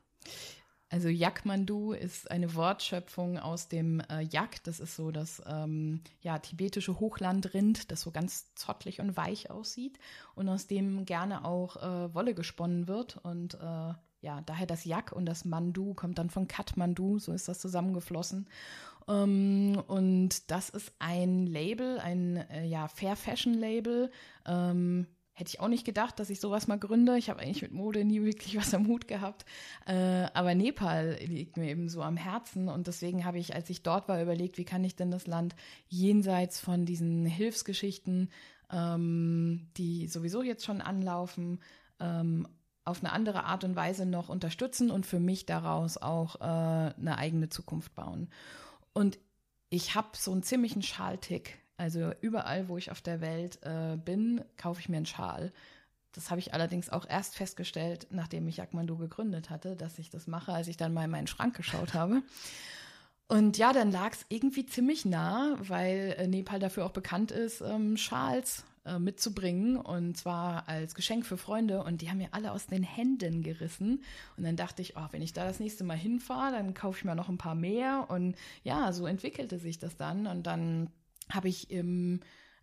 [0.89, 4.63] Also Yakmandu ist eine Wortschöpfung aus dem äh, Yak.
[4.63, 9.99] Das ist so das ähm, ja, tibetische Hochlandrind, das so ganz zottlig und weich aussieht
[10.37, 13.17] und aus dem gerne auch äh, Wolle gesponnen wird.
[13.25, 13.95] Und äh,
[14.25, 18.47] ja, daher das Yak und das Mandu kommt dann von Kathmandu, so ist das zusammengeflossen.
[19.09, 24.11] Ähm, und das ist ein Label, ein äh, ja, Fair Fashion Label.
[24.47, 27.19] Ähm, Hätte ich auch nicht gedacht, dass ich sowas mal gründe.
[27.19, 29.45] Ich habe eigentlich mit Mode nie wirklich was am Hut gehabt.
[29.85, 32.69] Äh, aber Nepal liegt mir eben so am Herzen.
[32.69, 35.57] Und deswegen habe ich, als ich dort war, überlegt, wie kann ich denn das Land
[35.89, 38.31] jenseits von diesen Hilfsgeschichten,
[38.71, 41.59] ähm, die sowieso jetzt schon anlaufen,
[41.99, 42.47] ähm,
[42.85, 47.19] auf eine andere Art und Weise noch unterstützen und für mich daraus auch äh, eine
[47.19, 48.29] eigene Zukunft bauen.
[48.95, 49.19] Und
[49.69, 54.45] ich habe so einen ziemlichen Schaltick also überall, wo ich auf der Welt äh, bin,
[54.57, 55.53] kaufe ich mir einen Schal.
[56.13, 60.29] Das habe ich allerdings auch erst festgestellt, nachdem ich Jagdmando gegründet hatte, dass ich das
[60.29, 62.23] mache, als ich dann mal in meinen Schrank geschaut habe.
[63.27, 67.63] Und ja, dann lag es irgendwie ziemlich nah, weil äh, Nepal dafür auch bekannt ist,
[67.63, 69.77] ähm, Schals äh, mitzubringen.
[69.77, 71.83] Und zwar als Geschenk für Freunde.
[71.83, 74.03] Und die haben mir alle aus den Händen gerissen.
[74.37, 77.05] Und dann dachte ich, oh, wenn ich da das nächste Mal hinfahre, dann kaufe ich
[77.05, 78.07] mir noch ein paar mehr.
[78.09, 80.27] Und ja, so entwickelte sich das dann.
[80.27, 80.91] Und dann
[81.31, 82.21] habe ich im,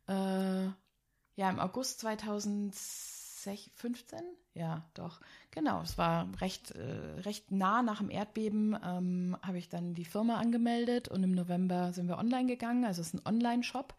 [0.08, 4.22] äh, ja, im August 2015,
[4.54, 9.70] ja, doch, genau, es war recht, äh, recht nah nach dem Erdbeben, ähm, habe ich
[9.70, 11.08] dann die Firma angemeldet.
[11.08, 13.96] Und im November sind wir online gegangen, also es ist ein Online-Shop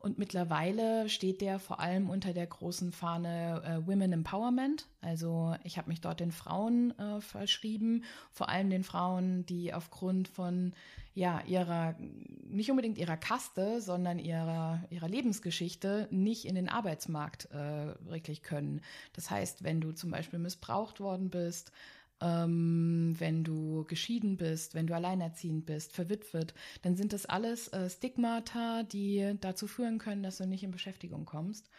[0.00, 4.86] und mittlerweile steht der vor allem unter der großen Fahne äh, Women Empowerment.
[5.02, 10.28] Also ich habe mich dort den Frauen äh, verschrieben, vor allem den Frauen, die aufgrund
[10.28, 10.72] von
[11.12, 17.94] ja, ihrer, nicht unbedingt ihrer Kaste, sondern ihrer, ihrer Lebensgeschichte nicht in den Arbeitsmarkt äh,
[18.08, 18.80] wirklich können.
[19.12, 21.72] Das heißt, wenn du zum Beispiel missbraucht worden bist,
[22.20, 27.88] ähm, wenn du geschieden bist, wenn du alleinerziehend bist, verwitwet, dann sind das alles äh,
[27.88, 31.70] Stigmata, die dazu führen können, dass du nicht in Beschäftigung kommst.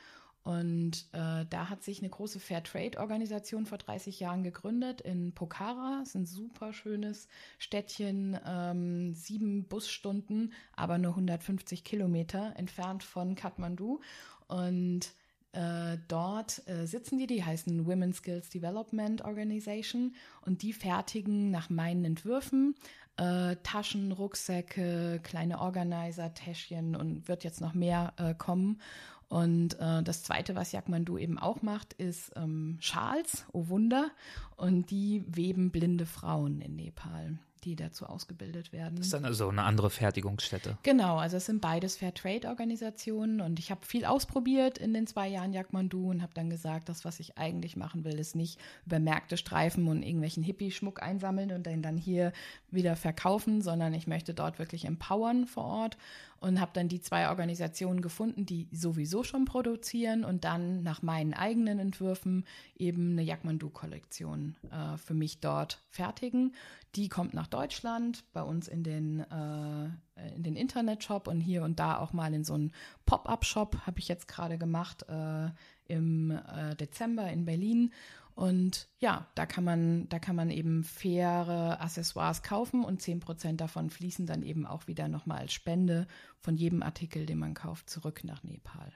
[0.43, 5.99] Und äh, da hat sich eine große Fairtrade-Organisation vor 30 Jahren gegründet in Pokhara.
[5.99, 7.27] Das ist ein super schönes
[7.59, 14.01] Städtchen, ähm, sieben Busstunden, aber nur 150 Kilometer entfernt von Kathmandu.
[14.47, 15.13] Und
[15.53, 21.69] äh, dort äh, sitzen die, die heißen Women's Skills Development Organization und die fertigen nach
[21.69, 22.75] meinen Entwürfen
[23.17, 28.81] äh, Taschen, Rucksäcke, kleine Organizer, Täschchen und wird jetzt noch mehr äh, kommen.
[29.27, 34.11] Und äh, das Zweite, was Jagdmandu eben auch macht, ist ähm, Schals, oh Wunder.
[34.57, 38.95] Und die weben blinde Frauen in Nepal die dazu ausgebildet werden.
[38.95, 40.77] Das ist dann also eine andere Fertigungsstätte.
[40.83, 45.53] Genau, also es sind beides Fairtrade-Organisationen und ich habe viel ausprobiert in den zwei Jahren
[45.53, 49.37] Jagdmandu und habe dann gesagt, das, was ich eigentlich machen will, ist nicht über Märkte
[49.37, 52.33] streifen und irgendwelchen Hippie-Schmuck einsammeln und den dann hier
[52.71, 55.97] wieder verkaufen, sondern ich möchte dort wirklich empowern vor Ort
[56.41, 61.35] und habe dann die zwei Organisationen gefunden, die sowieso schon produzieren und dann nach meinen
[61.35, 66.55] eigenen Entwürfen eben eine Jagdmandu-Kollektion äh, für mich dort fertigen.
[66.95, 71.79] Die kommt nach Deutschland, bei uns in den, äh, in den Internetshop und hier und
[71.79, 72.73] da auch mal in so einen
[73.05, 75.49] Pop-up-Shop, habe ich jetzt gerade gemacht äh,
[75.87, 77.93] im äh, Dezember in Berlin.
[78.35, 83.89] Und ja, da kann man, da kann man eben faire Accessoires kaufen und 10% davon
[83.89, 86.07] fließen dann eben auch wieder nochmal als Spende
[86.39, 88.93] von jedem Artikel, den man kauft, zurück nach Nepal.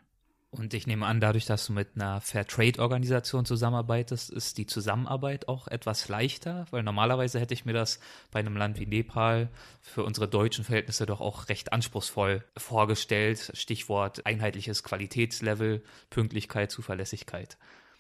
[0.58, 5.68] Und ich nehme an, dadurch, dass du mit einer Fairtrade-Organisation zusammenarbeitest, ist die Zusammenarbeit auch
[5.68, 8.00] etwas leichter, weil normalerweise hätte ich mir das
[8.32, 9.50] bei einem Land wie Nepal
[9.82, 13.52] für unsere deutschen Verhältnisse doch auch recht anspruchsvoll vorgestellt.
[13.54, 17.58] Stichwort einheitliches Qualitätslevel, Pünktlichkeit, Zuverlässigkeit.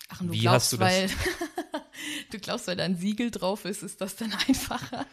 [0.10, 0.92] Ach, du Wie glaubst, hast du das?
[0.92, 1.10] Weil,
[2.32, 5.06] du glaubst, weil da ein Siegel drauf ist, ist das dann einfacher?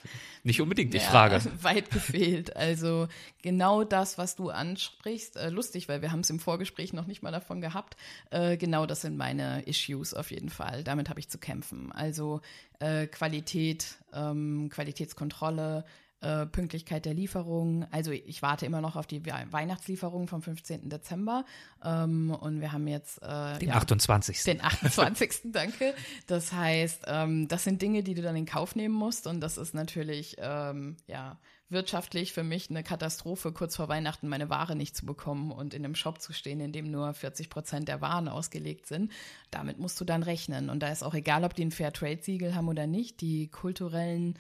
[0.42, 1.40] Nicht unbedingt, ich ja, frage.
[1.62, 2.56] Weit gefehlt.
[2.56, 3.08] Also
[3.40, 7.22] genau das, was du ansprichst, äh, lustig, weil wir haben es im Vorgespräch noch nicht
[7.22, 7.96] mal davon gehabt.
[8.30, 10.84] Äh, genau das sind meine Issues auf jeden Fall.
[10.84, 11.90] Damit habe ich zu kämpfen.
[11.92, 12.42] Also
[12.80, 15.84] äh, Qualität, ähm, Qualitätskontrolle,
[16.22, 17.86] äh, Pünktlichkeit der Lieferung.
[17.90, 20.88] Also ich warte immer noch auf die Weihnachtslieferung vom 15.
[20.88, 21.44] Dezember.
[21.84, 24.42] Ähm, und wir haben jetzt äh, den ja, 28.
[24.44, 25.40] Den 28.
[25.52, 25.94] danke.
[26.26, 29.26] Das heißt, ähm, das sind Dinge, die du dann in Kauf nehmen musst.
[29.26, 31.38] Und das ist natürlich ähm, ja
[31.72, 35.84] wirtschaftlich für mich eine Katastrophe, kurz vor Weihnachten meine Ware nicht zu bekommen und in
[35.84, 39.10] einem Shop zu stehen, in dem nur 40 Prozent der Waren ausgelegt sind.
[39.50, 40.70] Damit musst du dann rechnen.
[40.70, 44.38] Und da ist auch egal, ob die ein Fairtrade-Siegel haben oder nicht, die kulturellen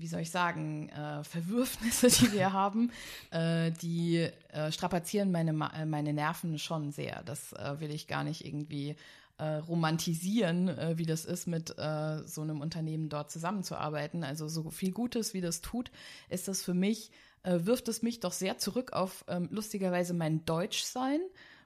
[0.00, 2.90] wie soll ich sagen, äh, Verwürfnisse, die wir haben,
[3.30, 7.22] äh, die äh, strapazieren meine, äh, meine Nerven schon sehr.
[7.24, 8.96] Das äh, will ich gar nicht irgendwie
[9.38, 14.22] äh, romantisieren, wie das ist, mit so einem Unternehmen dort zusammenzuarbeiten.
[14.22, 15.90] Also so viel Gutes, wie das tut,
[16.28, 17.10] ist das für mich,
[17.42, 21.20] wirft es mich doch sehr zurück auf ähm, lustigerweise mein Deutschsein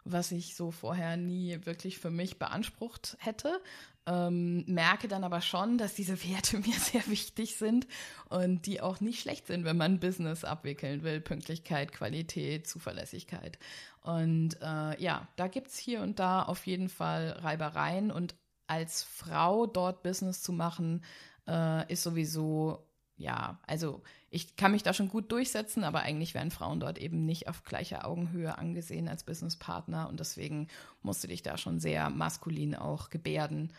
[0.05, 3.61] was ich so vorher nie wirklich für mich beansprucht hätte.
[4.07, 7.87] Ähm, merke dann aber schon, dass diese Werte mir sehr wichtig sind
[8.29, 11.21] und die auch nicht schlecht sind, wenn man Business abwickeln will.
[11.21, 13.59] Pünktlichkeit, Qualität, Zuverlässigkeit.
[14.03, 18.35] Und äh, ja, da gibt's hier und da auf jeden Fall Reibereien und
[18.67, 21.05] als Frau dort Business zu machen,
[21.47, 22.87] äh, ist sowieso,
[23.25, 27.25] ja, also ich kann mich da schon gut durchsetzen, aber eigentlich werden Frauen dort eben
[27.25, 30.69] nicht auf gleicher Augenhöhe angesehen als Businesspartner und deswegen
[31.03, 33.73] musst du dich da schon sehr maskulin auch gebärden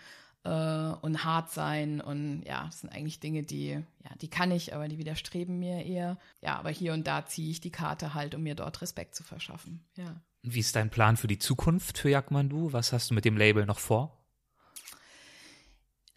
[0.46, 4.74] äh, und hart sein und ja, das sind eigentlich Dinge, die, ja, die kann ich,
[4.74, 6.18] aber die widerstreben mir eher.
[6.42, 9.24] Ja, aber hier und da ziehe ich die Karte halt, um mir dort Respekt zu
[9.24, 10.22] verschaffen, ja.
[10.42, 12.74] Wie ist dein Plan für die Zukunft für Jagdmandu?
[12.74, 14.26] Was hast du mit dem Label noch vor?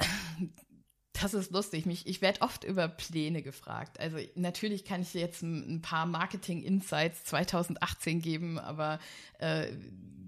[1.20, 1.86] Das ist lustig.
[1.86, 3.98] Mich, ich werde oft über Pläne gefragt.
[3.98, 8.98] Also natürlich kann ich jetzt ein, paar Marketing-Insights 2018 geben, aber
[9.38, 9.68] äh,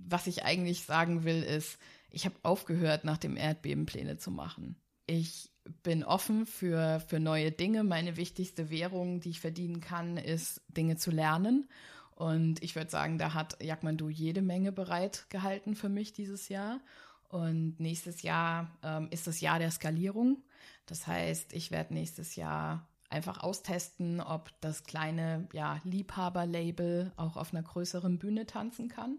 [0.09, 1.79] was ich eigentlich sagen will, ist,
[2.11, 4.77] ich habe aufgehört, nach dem Erdbeben Pläne zu machen.
[5.07, 5.51] Ich
[5.83, 7.85] bin offen für, für neue Dinge.
[7.85, 11.69] Meine wichtigste Währung, die ich verdienen kann, ist Dinge zu lernen.
[12.17, 16.81] Und ich würde sagen, da hat Jagmandu jede Menge bereit gehalten für mich dieses Jahr.
[17.29, 20.43] Und nächstes Jahr ähm, ist das Jahr der Skalierung.
[20.91, 27.55] Das heißt, ich werde nächstes Jahr einfach austesten, ob das kleine ja, Liebhaber-Label auch auf
[27.55, 29.19] einer größeren Bühne tanzen kann.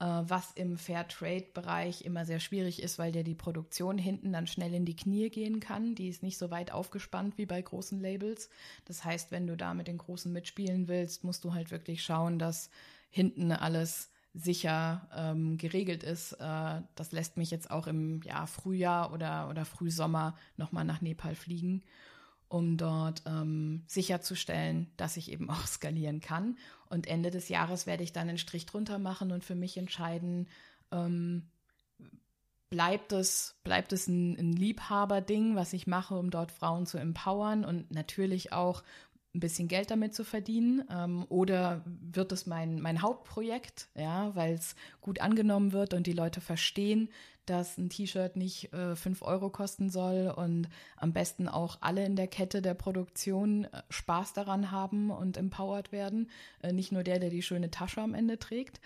[0.00, 4.74] Äh, was im Fairtrade-Bereich immer sehr schwierig ist, weil dir die Produktion hinten dann schnell
[4.74, 5.94] in die Knie gehen kann.
[5.94, 8.50] Die ist nicht so weit aufgespannt wie bei großen Labels.
[8.84, 12.40] Das heißt, wenn du da mit den Großen mitspielen willst, musst du halt wirklich schauen,
[12.40, 12.68] dass
[13.10, 16.32] hinten alles sicher ähm, geregelt ist.
[16.34, 21.34] Äh, das lässt mich jetzt auch im ja, Frühjahr oder, oder Frühsommer nochmal nach Nepal
[21.34, 21.82] fliegen,
[22.48, 26.56] um dort ähm, sicherzustellen, dass ich eben auch skalieren kann.
[26.88, 30.48] Und Ende des Jahres werde ich dann einen Strich drunter machen und für mich entscheiden,
[30.92, 31.48] ähm,
[32.68, 37.64] bleibt es, bleibt es ein, ein Liebhaberding, was ich mache, um dort Frauen zu empowern
[37.64, 38.82] und natürlich auch,
[39.36, 40.84] ein bisschen Geld damit zu verdienen?
[40.90, 46.12] Ähm, oder wird es mein, mein Hauptprojekt, ja, weil es gut angenommen wird und die
[46.12, 47.10] Leute verstehen,
[47.44, 52.16] dass ein T-Shirt nicht äh, 5 Euro kosten soll und am besten auch alle in
[52.16, 56.30] der Kette der Produktion äh, Spaß daran haben und empowered werden.
[56.62, 58.80] Äh, nicht nur der, der die schöne Tasche am Ende trägt.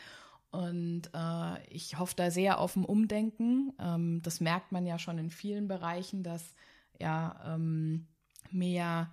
[0.50, 3.72] Und äh, ich hoffe da sehr auf ein Umdenken.
[3.80, 6.54] Ähm, das merkt man ja schon in vielen Bereichen, dass
[6.98, 8.06] ja ähm,
[8.50, 9.10] mehr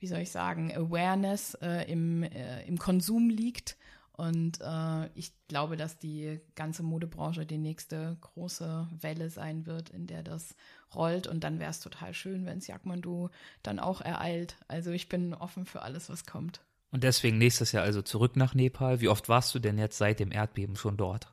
[0.00, 3.76] wie soll ich sagen, Awareness äh, im, äh, im Konsum liegt.
[4.12, 10.06] Und äh, ich glaube, dass die ganze Modebranche die nächste große Welle sein wird, in
[10.06, 10.56] der das
[10.94, 11.26] rollt.
[11.26, 13.30] Und dann wäre es total schön, wenn es Jagdmandu
[13.62, 14.56] dann auch ereilt.
[14.68, 16.60] Also ich bin offen für alles, was kommt.
[16.90, 19.00] Und deswegen nächstes Jahr also zurück nach Nepal.
[19.00, 21.32] Wie oft warst du denn jetzt seit dem Erdbeben schon dort?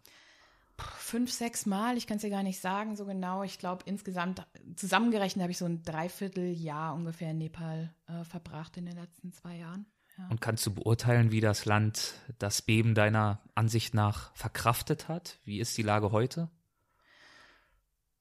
[0.80, 3.44] Fünf, sechs Mal, ich kann es dir gar nicht sagen so genau.
[3.44, 8.86] Ich glaube, insgesamt zusammengerechnet habe ich so ein Dreivierteljahr ungefähr in Nepal äh, verbracht in
[8.86, 9.86] den letzten zwei Jahren.
[10.18, 10.28] Ja.
[10.30, 15.40] Und kannst du beurteilen, wie das Land das Beben deiner Ansicht nach verkraftet hat?
[15.44, 16.50] Wie ist die Lage heute?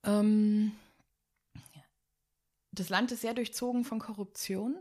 [0.04, 0.72] Ähm,
[2.72, 4.78] das Land ist sehr durchzogen von Korruption.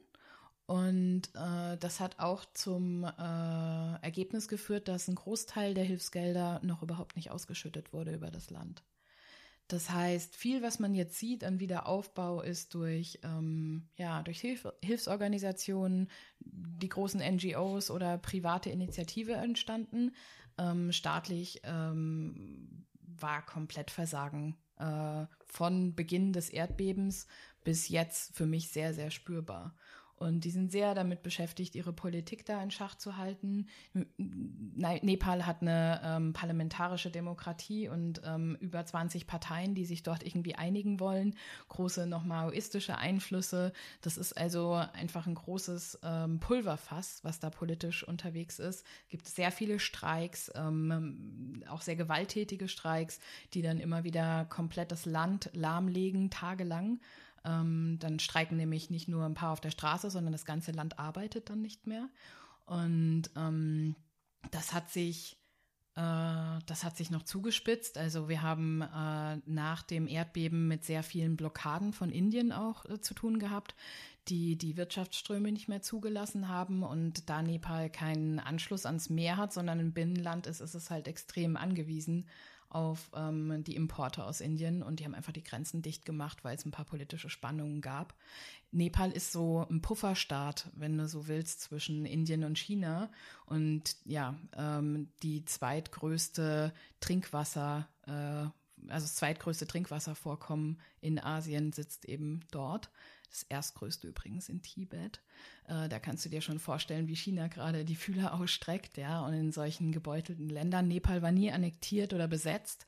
[0.67, 6.81] Und äh, das hat auch zum äh, Ergebnis geführt, dass ein Großteil der Hilfsgelder noch
[6.81, 8.83] überhaupt nicht ausgeschüttet wurde über das Land.
[9.67, 14.67] Das heißt, viel, was man jetzt sieht an Wiederaufbau, ist durch, ähm, ja, durch Hilf
[14.83, 16.09] Hilfsorganisationen,
[16.39, 20.15] die großen NGOs oder private Initiative entstanden.
[20.57, 27.27] Ähm, staatlich ähm, war komplett Versagen äh, von Beginn des Erdbebens
[27.63, 29.75] bis jetzt für mich sehr, sehr spürbar.
[30.17, 33.67] Und die sind sehr damit beschäftigt, ihre Politik da in Schach zu halten.
[34.15, 40.55] Nepal hat eine ähm, parlamentarische Demokratie und ähm, über 20 Parteien, die sich dort irgendwie
[40.55, 41.35] einigen wollen.
[41.67, 43.73] Große noch maoistische Einflüsse.
[44.01, 48.85] Das ist also einfach ein großes ähm, Pulverfass, was da politisch unterwegs ist.
[49.09, 53.19] Gibt sehr viele Streiks, ähm, auch sehr gewalttätige Streiks,
[53.53, 57.01] die dann immer wieder komplett das Land lahmlegen, tagelang.
[57.45, 60.99] Ähm, dann streiken nämlich nicht nur ein paar auf der Straße, sondern das ganze Land
[60.99, 62.09] arbeitet dann nicht mehr.
[62.65, 63.95] Und ähm,
[64.51, 65.37] das hat sich
[65.95, 67.97] äh, das hat sich noch zugespitzt.
[67.97, 72.99] Also wir haben äh, nach dem Erdbeben mit sehr vielen Blockaden von Indien auch äh,
[72.99, 73.75] zu tun gehabt,
[74.27, 76.83] die die Wirtschaftsströme nicht mehr zugelassen haben.
[76.83, 81.07] Und da Nepal keinen Anschluss ans Meer hat, sondern ein Binnenland ist, ist es halt
[81.07, 82.25] extrem angewiesen
[82.75, 86.57] auf ähm, die Importe aus Indien und die haben einfach die Grenzen dicht gemacht, weil
[86.57, 88.13] es ein paar politische Spannungen gab.
[88.71, 93.09] Nepal ist so ein Pufferstaat, wenn du so willst, zwischen Indien und China
[93.45, 98.49] und ja, ähm, die zweitgrößte Trinkwasser äh,
[98.89, 102.91] also das zweitgrößte Trinkwasservorkommen in Asien sitzt eben dort.
[103.35, 105.19] Das erstgrößte übrigens in Tibet.
[105.67, 109.33] Äh, da kannst du dir schon vorstellen, wie China gerade die Fühler ausstreckt, ja, und
[109.33, 110.87] in solchen gebeutelten Ländern.
[110.87, 112.85] Nepal war nie annektiert oder besetzt.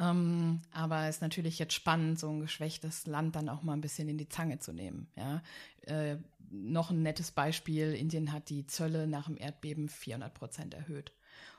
[0.00, 3.82] Ähm, aber es ist natürlich jetzt spannend, so ein geschwächtes Land dann auch mal ein
[3.82, 5.06] bisschen in die Zange zu nehmen.
[5.14, 5.42] Ja.
[5.82, 6.16] Äh,
[6.50, 11.12] noch ein nettes Beispiel, Indien hat die Zölle nach dem Erdbeben 400 Prozent erhöht.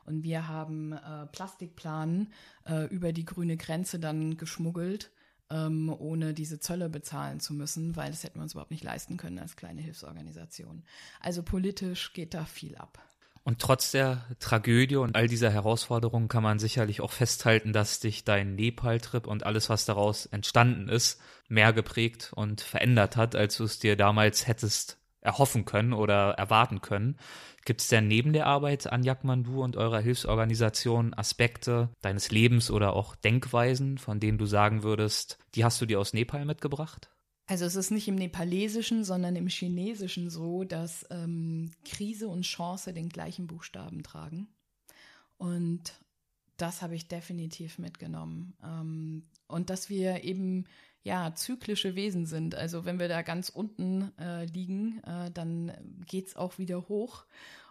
[0.04, 2.34] Und wir haben äh, Plastikplanen
[2.66, 5.12] äh, über die grüne Grenze dann geschmuggelt,
[5.50, 9.18] ähm, ohne diese Zölle bezahlen zu müssen, weil das hätten wir uns überhaupt nicht leisten
[9.18, 10.84] können als kleine Hilfsorganisation.
[11.20, 13.00] Also politisch geht da viel ab.
[13.44, 18.24] Und trotz der Tragödie und all dieser Herausforderungen kann man sicherlich auch festhalten, dass dich
[18.24, 23.66] dein Nepal-Trip und alles, was daraus entstanden ist, mehr geprägt und verändert hat, als du
[23.66, 27.18] es dir damals hättest erhoffen können oder erwarten können.
[27.66, 32.94] Gibt es denn neben der Arbeit an Jagdmandu und eurer Hilfsorganisation Aspekte deines Lebens oder
[32.94, 37.10] auch Denkweisen, von denen du sagen würdest, die hast du dir aus Nepal mitgebracht?
[37.48, 42.94] Also es ist nicht im Nepalesischen, sondern im Chinesischen so, dass ähm, Krise und Chance
[42.94, 44.48] den gleichen Buchstaben tragen.
[45.38, 45.94] Und
[46.58, 48.56] das habe ich definitiv mitgenommen.
[48.64, 50.66] Ähm, und dass wir eben
[51.06, 52.56] ja zyklische Wesen sind.
[52.56, 55.72] Also wenn wir da ganz unten äh, liegen, äh, dann
[56.08, 57.26] geht's auch wieder hoch.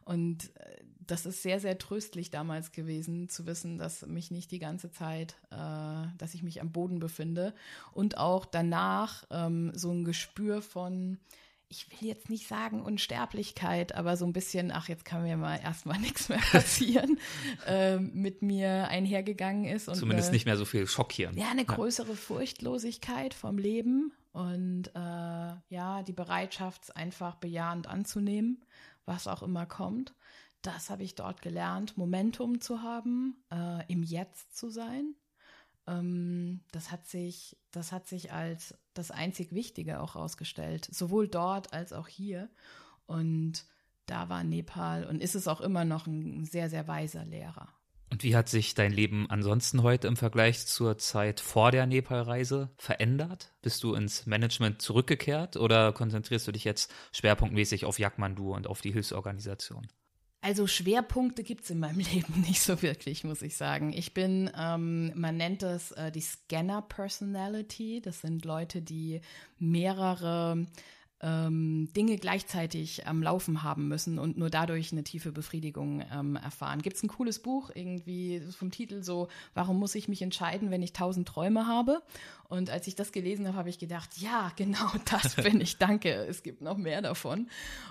[0.04, 4.60] Und äh, das ist sehr, sehr tröstlich damals gewesen, zu wissen, dass mich nicht die
[4.60, 7.54] ganze Zeit, äh, dass ich mich am Boden befinde.
[7.92, 11.18] Und auch danach ähm, so ein Gespür von,
[11.74, 15.56] ich will jetzt nicht sagen Unsterblichkeit, aber so ein bisschen, ach, jetzt kann mir mal
[15.56, 17.18] erstmal nichts mehr passieren,
[17.66, 19.88] äh, mit mir einhergegangen ist.
[19.88, 21.36] Und Zumindest eine, nicht mehr so viel schockieren.
[21.36, 22.14] Ja, eine größere ja.
[22.14, 24.98] Furchtlosigkeit vom Leben und äh,
[25.68, 28.64] ja, die Bereitschaft, es einfach bejahend anzunehmen
[29.06, 30.14] was auch immer kommt.
[30.62, 35.14] Das habe ich dort gelernt, Momentum zu haben, äh, im Jetzt zu sein.
[35.86, 41.72] Ähm, das hat sich, das hat sich als das einzig Wichtige auch herausgestellt, sowohl dort
[41.72, 42.48] als auch hier.
[43.06, 43.66] Und
[44.06, 47.68] da war Nepal und ist es auch immer noch ein sehr, sehr weiser Lehrer.
[48.10, 52.70] Und wie hat sich dein Leben ansonsten heute im Vergleich zur Zeit vor der Nepal-Reise
[52.76, 53.52] verändert?
[53.60, 58.82] Bist du ins Management zurückgekehrt oder konzentrierst du dich jetzt schwerpunktmäßig auf Jagdmandu und auf
[58.82, 59.88] die Hilfsorganisation?
[60.44, 63.94] Also Schwerpunkte gibt es in meinem Leben nicht so wirklich, muss ich sagen.
[63.94, 68.02] Ich bin, ähm, man nennt das äh, die Scanner-Personality.
[68.02, 69.22] Das sind Leute, die
[69.58, 70.66] mehrere
[71.20, 76.82] ähm, Dinge gleichzeitig am Laufen haben müssen und nur dadurch eine tiefe Befriedigung ähm, erfahren.
[76.82, 80.82] Gibt es ein cooles Buch, irgendwie vom Titel so, warum muss ich mich entscheiden, wenn
[80.82, 82.02] ich tausend Träume habe?
[82.48, 86.10] Und als ich das gelesen habe, habe ich gedacht, ja, genau das bin ich, danke,
[86.12, 87.48] es gibt noch mehr davon.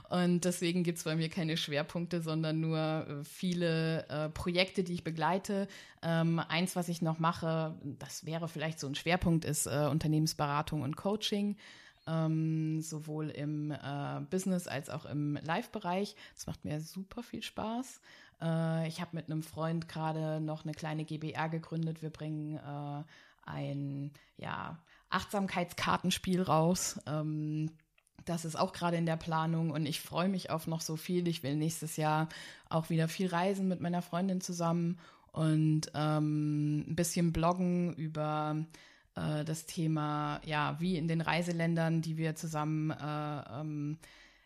[0.09, 4.93] Und deswegen gibt es bei mir keine Schwerpunkte, sondern nur äh, viele äh, Projekte, die
[4.93, 5.67] ich begleite.
[6.03, 10.81] Ähm, eins, was ich noch mache, das wäre vielleicht so ein Schwerpunkt, ist äh, Unternehmensberatung
[10.81, 11.55] und Coaching
[12.07, 16.15] ähm, sowohl im äh, Business als auch im Live-Bereich.
[16.35, 18.01] Das macht mir super viel Spaß.
[18.41, 22.01] Äh, ich habe mit einem Freund gerade noch eine kleine GBR gegründet.
[22.01, 23.03] Wir bringen äh,
[23.49, 24.77] ein ja,
[25.09, 26.99] Achtsamkeitskartenspiel raus.
[27.07, 27.71] Ähm,
[28.25, 31.27] das ist auch gerade in der Planung und ich freue mich auf noch so viel.
[31.27, 32.29] Ich will nächstes Jahr
[32.69, 34.97] auch wieder viel reisen mit meiner Freundin zusammen
[35.33, 38.55] und ähm, ein bisschen bloggen über
[39.15, 43.97] äh, das Thema, ja, wie in den Reiseländern, die wir zusammen äh, ähm,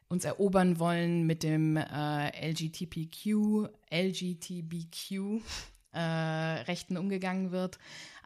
[0.10, 5.42] uns erobern wollen mit dem äh, LGTBQ, LGTBQ
[5.92, 7.78] äh, Rechten umgegangen wird.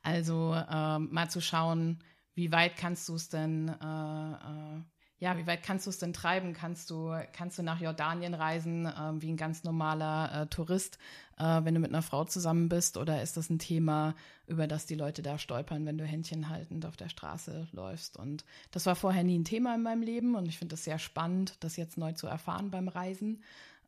[0.03, 1.99] Also äh, mal zu schauen,
[2.33, 4.81] wie weit kannst du es denn äh, äh,
[5.22, 6.53] ja, wie weit kannst du es denn treiben?
[6.53, 10.97] Kannst du, kannst du nach Jordanien reisen äh, wie ein ganz normaler äh, Tourist,
[11.38, 12.97] äh, wenn du mit einer Frau zusammen bist?
[12.97, 14.15] Oder ist das ein Thema,
[14.47, 18.17] über das die Leute da stolpern, wenn du Händchen haltend auf der Straße läufst?
[18.17, 20.97] Und das war vorher nie ein Thema in meinem Leben und ich finde es sehr
[20.97, 23.43] spannend, das jetzt neu zu erfahren beim Reisen.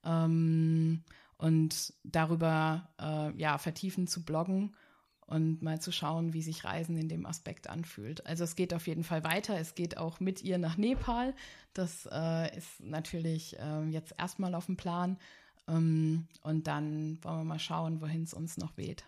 [0.06, 1.02] Ähm,
[1.40, 4.76] und darüber äh, ja vertiefen zu bloggen
[5.26, 8.26] und mal zu schauen, wie sich Reisen in dem Aspekt anfühlt.
[8.26, 9.58] Also es geht auf jeden Fall weiter.
[9.60, 11.34] Es geht auch mit ihr nach Nepal.
[11.74, 15.18] Das äh, ist natürlich äh, jetzt erstmal auf dem Plan.
[15.68, 19.06] Ähm, und dann wollen wir mal schauen, wohin es uns noch weht.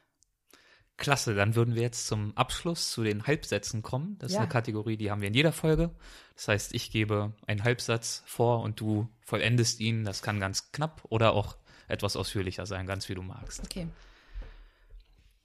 [0.98, 4.18] Klasse, dann würden wir jetzt zum Abschluss zu den Halbsätzen kommen.
[4.20, 4.38] Das ja.
[4.38, 5.92] ist eine Kategorie, die haben wir in jeder Folge.
[6.36, 10.06] Das heißt, ich gebe einen Halbsatz vor und du vollendest ihn.
[10.06, 11.58] Das kann ganz knapp oder auch
[11.90, 13.62] etwas ausführlicher sein, ganz wie du magst.
[13.66, 13.88] Okay.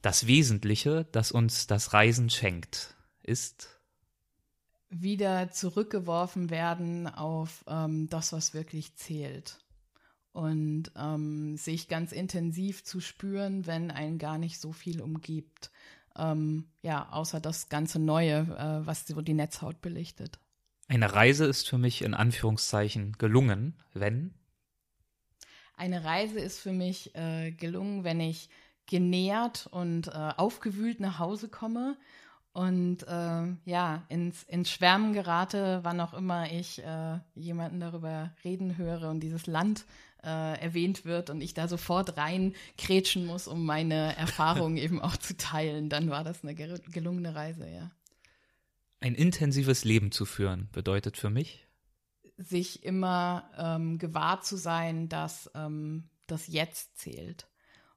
[0.03, 3.81] Das Wesentliche, das uns das Reisen schenkt, ist
[4.89, 9.59] wieder zurückgeworfen werden auf ähm, das, was wirklich zählt.
[10.33, 15.71] Und ähm, sich ganz intensiv zu spüren, wenn einen gar nicht so viel umgibt.
[16.17, 20.39] ähm, ja, außer das ganze Neue, äh, was so die Netzhaut belichtet.
[20.89, 24.35] Eine Reise ist für mich in Anführungszeichen gelungen, wenn?
[25.77, 28.51] Eine Reise ist für mich äh, gelungen, wenn ich
[28.91, 31.97] genährt und äh, aufgewühlt nach Hause komme
[32.53, 38.77] und äh, ja, ins, ins Schwärmen gerate, wann auch immer ich äh, jemanden darüber reden
[38.77, 39.87] höre und dieses Land
[40.25, 45.17] äh, erwähnt wird und ich da sofort rein kretschen muss, um meine Erfahrungen eben auch
[45.17, 47.91] zu teilen, dann war das eine gelungene Reise, ja.
[48.99, 51.67] Ein intensives Leben zu führen bedeutet für mich?
[52.37, 57.47] Sich immer ähm, gewahr zu sein, dass ähm, das Jetzt zählt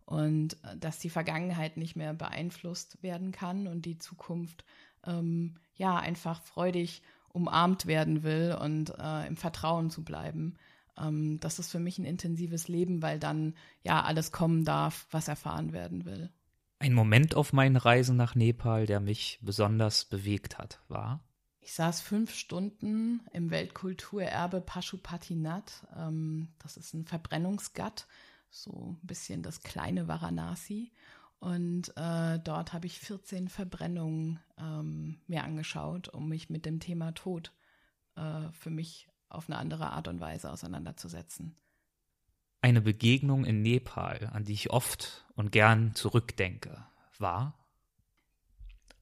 [0.06, 4.66] und äh, dass die Vergangenheit nicht mehr beeinflusst werden kann und die Zukunft
[5.06, 10.56] ähm, ja einfach freudig umarmt werden will und äh, im Vertrauen zu bleiben.
[10.97, 15.28] Ähm, das ist für mich ein intensives Leben, weil dann ja alles kommen darf, was
[15.28, 16.32] erfahren werden will.
[16.80, 21.22] Ein Moment auf meinen Reisen nach Nepal, der mich besonders bewegt hat, war?
[21.62, 25.88] Ich saß fünf Stunden im Weltkulturerbe Pashupatinath.
[25.97, 28.06] Ähm, das ist ein Verbrennungsgatt
[28.54, 30.91] so ein bisschen das kleine Varanasi.
[31.39, 37.12] Und äh, dort habe ich 14 Verbrennungen ähm, mir angeschaut, um mich mit dem Thema
[37.14, 37.51] Tod
[38.16, 41.56] äh, für mich auf eine andere Art und Weise auseinanderzusetzen.
[42.62, 46.86] Eine Begegnung in Nepal, an die ich oft und gern zurückdenke,
[47.18, 47.60] war?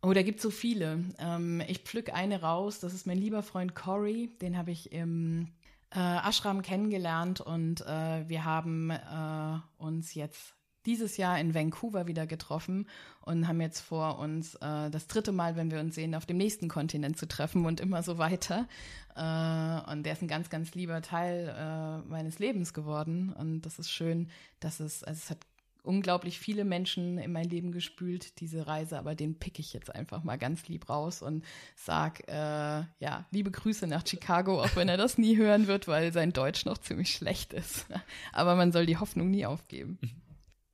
[0.02, 1.04] Oh, da gibt es so viele.
[1.20, 5.50] Ähm, ich pflück eine raus, das ist mein lieber Freund Cory, den habe ich im
[5.92, 12.26] äh, Ashram kennengelernt und äh, wir haben äh, uns jetzt dieses Jahr in Vancouver wieder
[12.26, 12.88] getroffen
[13.22, 16.38] und haben jetzt vor, uns äh, das dritte Mal, wenn wir uns sehen, auf dem
[16.38, 18.68] nächsten Kontinent zu treffen und immer so weiter.
[19.16, 23.32] Äh, und der ist ein ganz, ganz lieber Teil äh, meines Lebens geworden.
[23.32, 24.30] Und das ist schön,
[24.60, 25.46] dass es, also es hat
[25.84, 30.24] unglaublich viele Menschen in mein Leben gespült, diese Reise, aber den pick ich jetzt einfach
[30.24, 31.44] mal ganz lieb raus und
[31.76, 36.14] sag, äh, ja, liebe Grüße nach Chicago, auch wenn er das nie hören wird, weil
[36.14, 37.88] sein Deutsch noch ziemlich schlecht ist.
[38.34, 40.00] Aber man soll die Hoffnung nie aufgeben.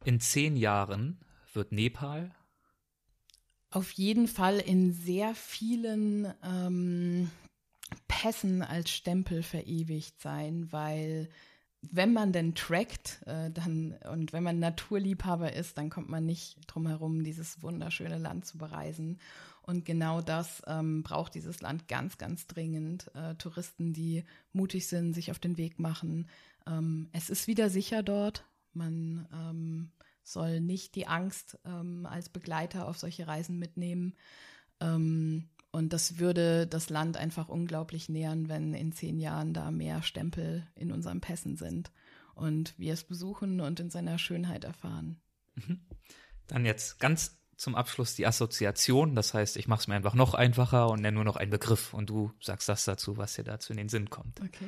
[0.04, 1.20] In zehn Jahren
[1.54, 2.32] wird Nepal
[3.70, 7.30] auf jeden Fall in sehr vielen ähm,
[8.08, 11.30] Pässen als Stempel verewigt sein, weil
[11.82, 16.58] wenn man denn trackt äh, dann, und wenn man Naturliebhaber ist, dann kommt man nicht
[16.68, 19.20] drum herum, dieses wunderschöne Land zu bereisen.
[19.62, 23.12] Und genau das ähm, braucht dieses Land ganz, ganz dringend.
[23.16, 24.24] Äh, Touristen, die
[24.54, 26.28] mutig sind, sich auf den Weg machen.
[26.66, 28.46] Ähm, es ist wieder sicher dort.
[28.74, 29.92] Man ähm,
[30.24, 34.14] soll nicht die Angst ähm, als Begleiter auf solche Reisen mitnehmen.
[34.80, 40.02] Ähm, und das würde das Land einfach unglaublich nähern, wenn in zehn Jahren da mehr
[40.02, 41.92] Stempel in unseren Pässen sind
[42.36, 45.20] und wir es besuchen und in seiner Schönheit erfahren.
[45.56, 45.80] Mhm.
[46.48, 49.16] Dann jetzt ganz zum Abschluss die Assoziation.
[49.16, 51.94] Das heißt, ich mache es mir einfach noch einfacher und nenne nur noch einen Begriff
[51.94, 54.40] und du sagst das dazu, was dir dazu in den Sinn kommt.
[54.42, 54.68] Okay.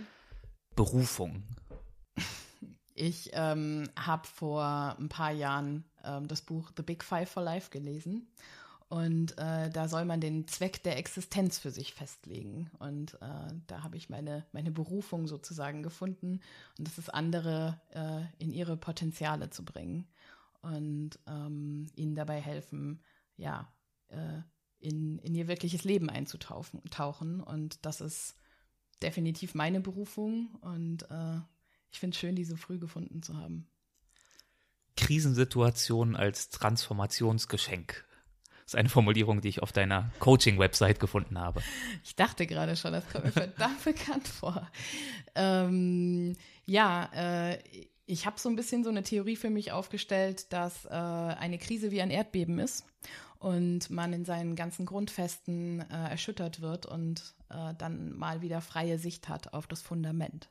[0.76, 1.44] Berufung.
[3.02, 7.70] Ich ähm, habe vor ein paar Jahren ähm, das Buch The Big Five for Life
[7.70, 8.28] gelesen
[8.90, 12.72] und äh, da soll man den Zweck der Existenz für sich festlegen.
[12.80, 16.42] Und äh, da habe ich meine, meine Berufung sozusagen gefunden.
[16.78, 20.08] Und das ist andere äh, in ihre Potenziale zu bringen
[20.62, 23.04] und ähm, ihnen dabei helfen,
[23.38, 23.72] ja,
[24.08, 24.42] äh,
[24.80, 26.82] in, in ihr wirkliches Leben einzutauchen.
[26.90, 27.42] Tauchen.
[27.42, 28.38] Und das ist
[29.04, 30.56] definitiv meine Berufung.
[30.62, 31.40] Und äh,
[31.92, 33.68] ich finde es schön, die so früh gefunden zu haben.
[34.96, 38.09] Krisensituation als Transformationsgeschenk
[38.70, 41.62] ist eine Formulierung, die ich auf deiner Coaching-Website gefunden habe.
[42.04, 44.70] Ich dachte gerade schon, das kommt mir verdammt bekannt vor.
[45.36, 47.58] Ähm, ja, äh,
[48.06, 51.90] ich habe so ein bisschen so eine Theorie für mich aufgestellt, dass äh, eine Krise
[51.92, 52.86] wie ein Erdbeben ist
[53.40, 59.00] und man in seinen ganzen Grundfesten äh, erschüttert wird und äh, dann mal wieder freie
[59.00, 60.50] Sicht hat auf das Fundament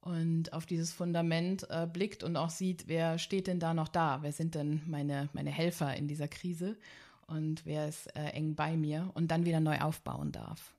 [0.00, 4.18] und auf dieses Fundament äh, blickt und auch sieht, wer steht denn da noch da?
[4.22, 6.76] Wer sind denn meine, meine Helfer in dieser Krise?
[7.28, 10.74] Und wer ist äh, eng bei mir und dann wieder neu aufbauen darf.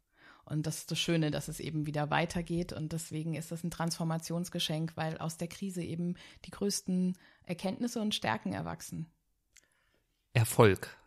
[0.45, 3.72] Und das ist das Schöne, dass es eben wieder weitergeht und deswegen ist das ein
[3.72, 9.06] Transformationsgeschenk, weil aus der Krise eben die größten Erkenntnisse und Stärken erwachsen.
[10.34, 10.97] Erfolg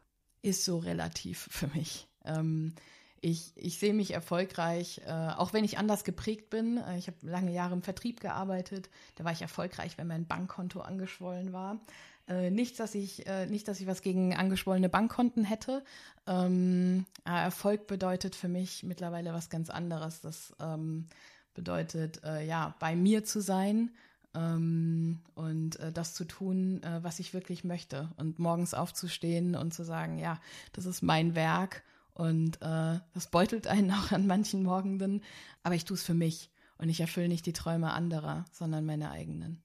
[0.43, 2.09] ist so relativ für mich.
[2.25, 2.75] Ähm,
[3.21, 6.79] ich, ich sehe mich erfolgreich, äh, auch wenn ich anders geprägt bin.
[6.79, 8.91] Äh, ich habe lange Jahre im Vertrieb gearbeitet.
[9.15, 11.81] Da war ich erfolgreich, wenn mein Bankkonto angeschwollen war.
[12.29, 15.85] Äh, nicht, dass ich, äh, nicht, dass ich was gegen angeschwollene Bankkonten hätte.
[16.27, 20.21] Ähm, Erfolg bedeutet für mich mittlerweile was ganz anderes.
[20.21, 21.07] Das ähm,
[21.55, 23.91] bedeutet, äh, ja, bei mir zu sein
[24.35, 28.11] ähm, und äh, äh, das zu tun, äh, was ich wirklich möchte.
[28.17, 30.41] Und morgens aufzustehen und zu sagen, ja,
[30.73, 31.83] das ist mein Werk
[32.15, 35.23] und äh, das beutelt einen auch an manchen Morgenden,
[35.63, 39.11] aber ich tue es für mich und ich erfülle nicht die Träume anderer, sondern meine
[39.11, 39.63] eigenen.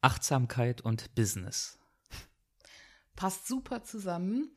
[0.00, 1.78] Achtsamkeit und Business.
[3.16, 4.50] Passt super zusammen.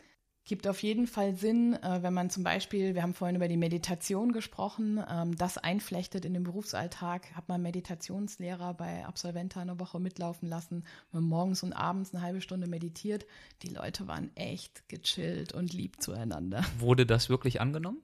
[0.48, 3.58] Gibt auf jeden Fall Sinn, äh, wenn man zum Beispiel, wir haben vorhin über die
[3.58, 7.36] Meditation gesprochen, ähm, das einflechtet in den Berufsalltag.
[7.36, 12.40] Hat man Meditationslehrer bei Absolventa eine Woche mitlaufen lassen, man morgens und abends eine halbe
[12.40, 13.26] Stunde meditiert.
[13.62, 16.64] Die Leute waren echt gechillt und lieb zueinander.
[16.80, 18.02] Wurde das wirklich angenommen?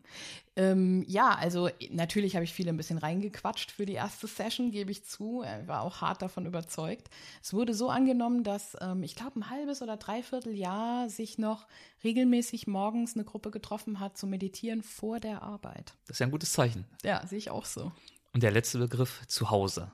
[0.55, 4.91] Ähm, ja, also natürlich habe ich viele ein bisschen reingequatscht für die erste Session, gebe
[4.91, 5.41] ich zu.
[5.41, 7.09] Er war auch hart davon überzeugt.
[7.41, 11.67] Es wurde so angenommen, dass ähm, ich glaube ein halbes oder dreiviertel Jahr sich noch
[12.03, 15.93] regelmäßig morgens eine Gruppe getroffen hat zu meditieren vor der Arbeit.
[16.05, 16.85] Das ist ja ein gutes Zeichen.
[17.03, 17.91] Ja, sehe ich auch so.
[18.33, 19.91] Und der letzte Begriff, Zuhause.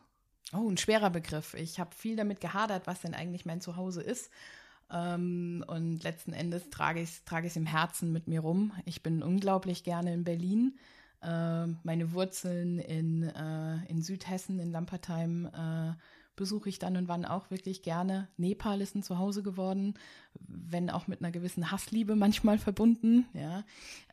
[0.51, 1.53] Oh, ein schwerer Begriff.
[1.53, 4.31] Ich habe viel damit gehadert, was denn eigentlich mein Zuhause ist.
[4.91, 8.73] Ähm, und letzten Endes trage ich es trage im Herzen mit mir rum.
[8.85, 10.77] Ich bin unglaublich gerne in Berlin.
[11.21, 15.93] Äh, meine Wurzeln in, äh, in Südhessen, in Lampertheim, äh,
[16.39, 18.29] besuche ich dann und wann auch wirklich gerne.
[18.37, 19.95] Nepal ist ein Zuhause geworden,
[20.39, 23.65] wenn auch mit einer gewissen Hassliebe manchmal verbunden, ja.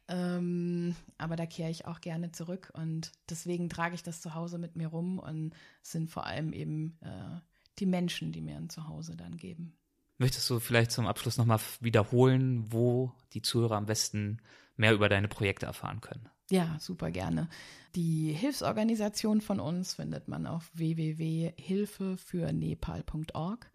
[0.08, 4.74] Ähm, aber da kehre ich auch gerne zurück und deswegen trage ich das Zuhause mit
[4.74, 7.40] mir rum und sind vor allem eben äh,
[7.78, 9.76] die Menschen, die mir ein Zuhause dann geben.
[10.18, 14.38] Möchtest du vielleicht zum Abschluss nochmal wiederholen, wo die Zuhörer am besten
[14.76, 16.28] mehr über deine Projekte erfahren können?
[16.50, 17.48] Ja, super gerne.
[17.94, 23.70] Die Hilfsorganisation von uns findet man auf www.hilfefürnepal.org.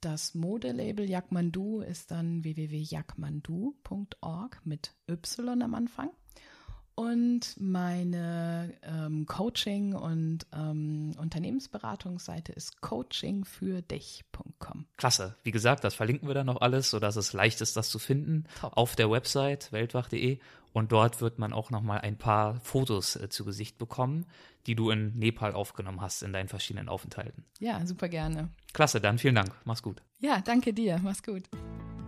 [0.00, 6.10] Das Modelabel Yakmandu ist dann www.yakmandu.org mit Y am Anfang.
[6.96, 14.86] Und meine ähm, Coaching- und ähm, Unternehmensberatungsseite ist coachingfürdich.com.
[14.96, 15.34] Klasse.
[15.42, 18.44] Wie gesagt, das verlinken wir dann noch alles, sodass es leicht ist, das zu finden
[18.60, 18.76] Top.
[18.76, 20.38] auf der Website weltwach.de.
[20.72, 24.26] Und dort wird man auch noch mal ein paar Fotos äh, zu Gesicht bekommen,
[24.66, 27.44] die du in Nepal aufgenommen hast in deinen verschiedenen Aufenthalten.
[27.58, 28.50] Ja, super gerne.
[28.72, 29.52] Klasse, dann vielen Dank.
[29.64, 30.00] Mach's gut.
[30.20, 31.00] Ja, danke dir.
[31.02, 31.42] Mach's gut.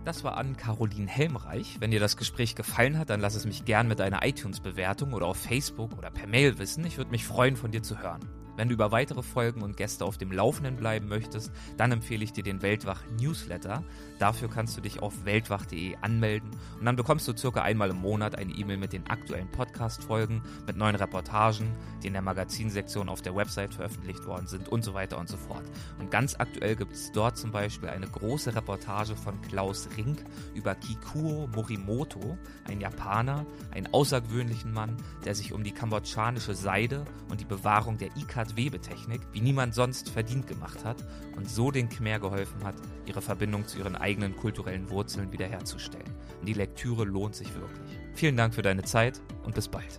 [0.06, 1.78] Das war an Caroline Helmreich.
[1.80, 5.26] Wenn dir das Gespräch gefallen hat, dann lass es mich gern mit einer iTunes-Bewertung oder
[5.26, 6.86] auf Facebook oder per Mail wissen.
[6.86, 8.20] Ich würde mich freuen, von dir zu hören.
[8.56, 12.32] Wenn du über weitere Folgen und Gäste auf dem Laufenden bleiben möchtest, dann empfehle ich
[12.32, 13.84] dir den Weltwach Newsletter.
[14.18, 18.36] Dafür kannst du dich auf weltwach.de anmelden und dann bekommst du circa einmal im Monat
[18.36, 23.36] eine E-Mail mit den aktuellen Podcast-Folgen, mit neuen Reportagen, die in der Magazinsektion auf der
[23.36, 25.64] Website veröffentlicht worden sind und so weiter und so fort.
[25.98, 30.74] Und ganz aktuell gibt es dort zum Beispiel eine große Reportage von Klaus Rink über
[30.74, 32.38] Kikuo Morimoto,
[32.68, 38.16] ein Japaner, einen außergewöhnlichen Mann, der sich um die kambodschanische Seide und die Bewahrung der
[38.46, 40.96] Ikat-Webetechnik wie niemand sonst verdient gemacht hat
[41.36, 42.74] und so den Khmer geholfen hat,
[43.06, 46.10] ihre Verbindung zu ihren eigenen kulturellen Wurzeln wiederherzustellen.
[46.40, 47.98] Und die Lektüre lohnt sich wirklich.
[48.14, 49.98] Vielen Dank für deine Zeit und bis bald.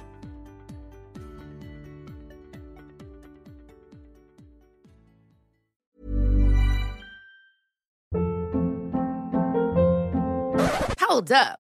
[11.10, 11.67] Hold up.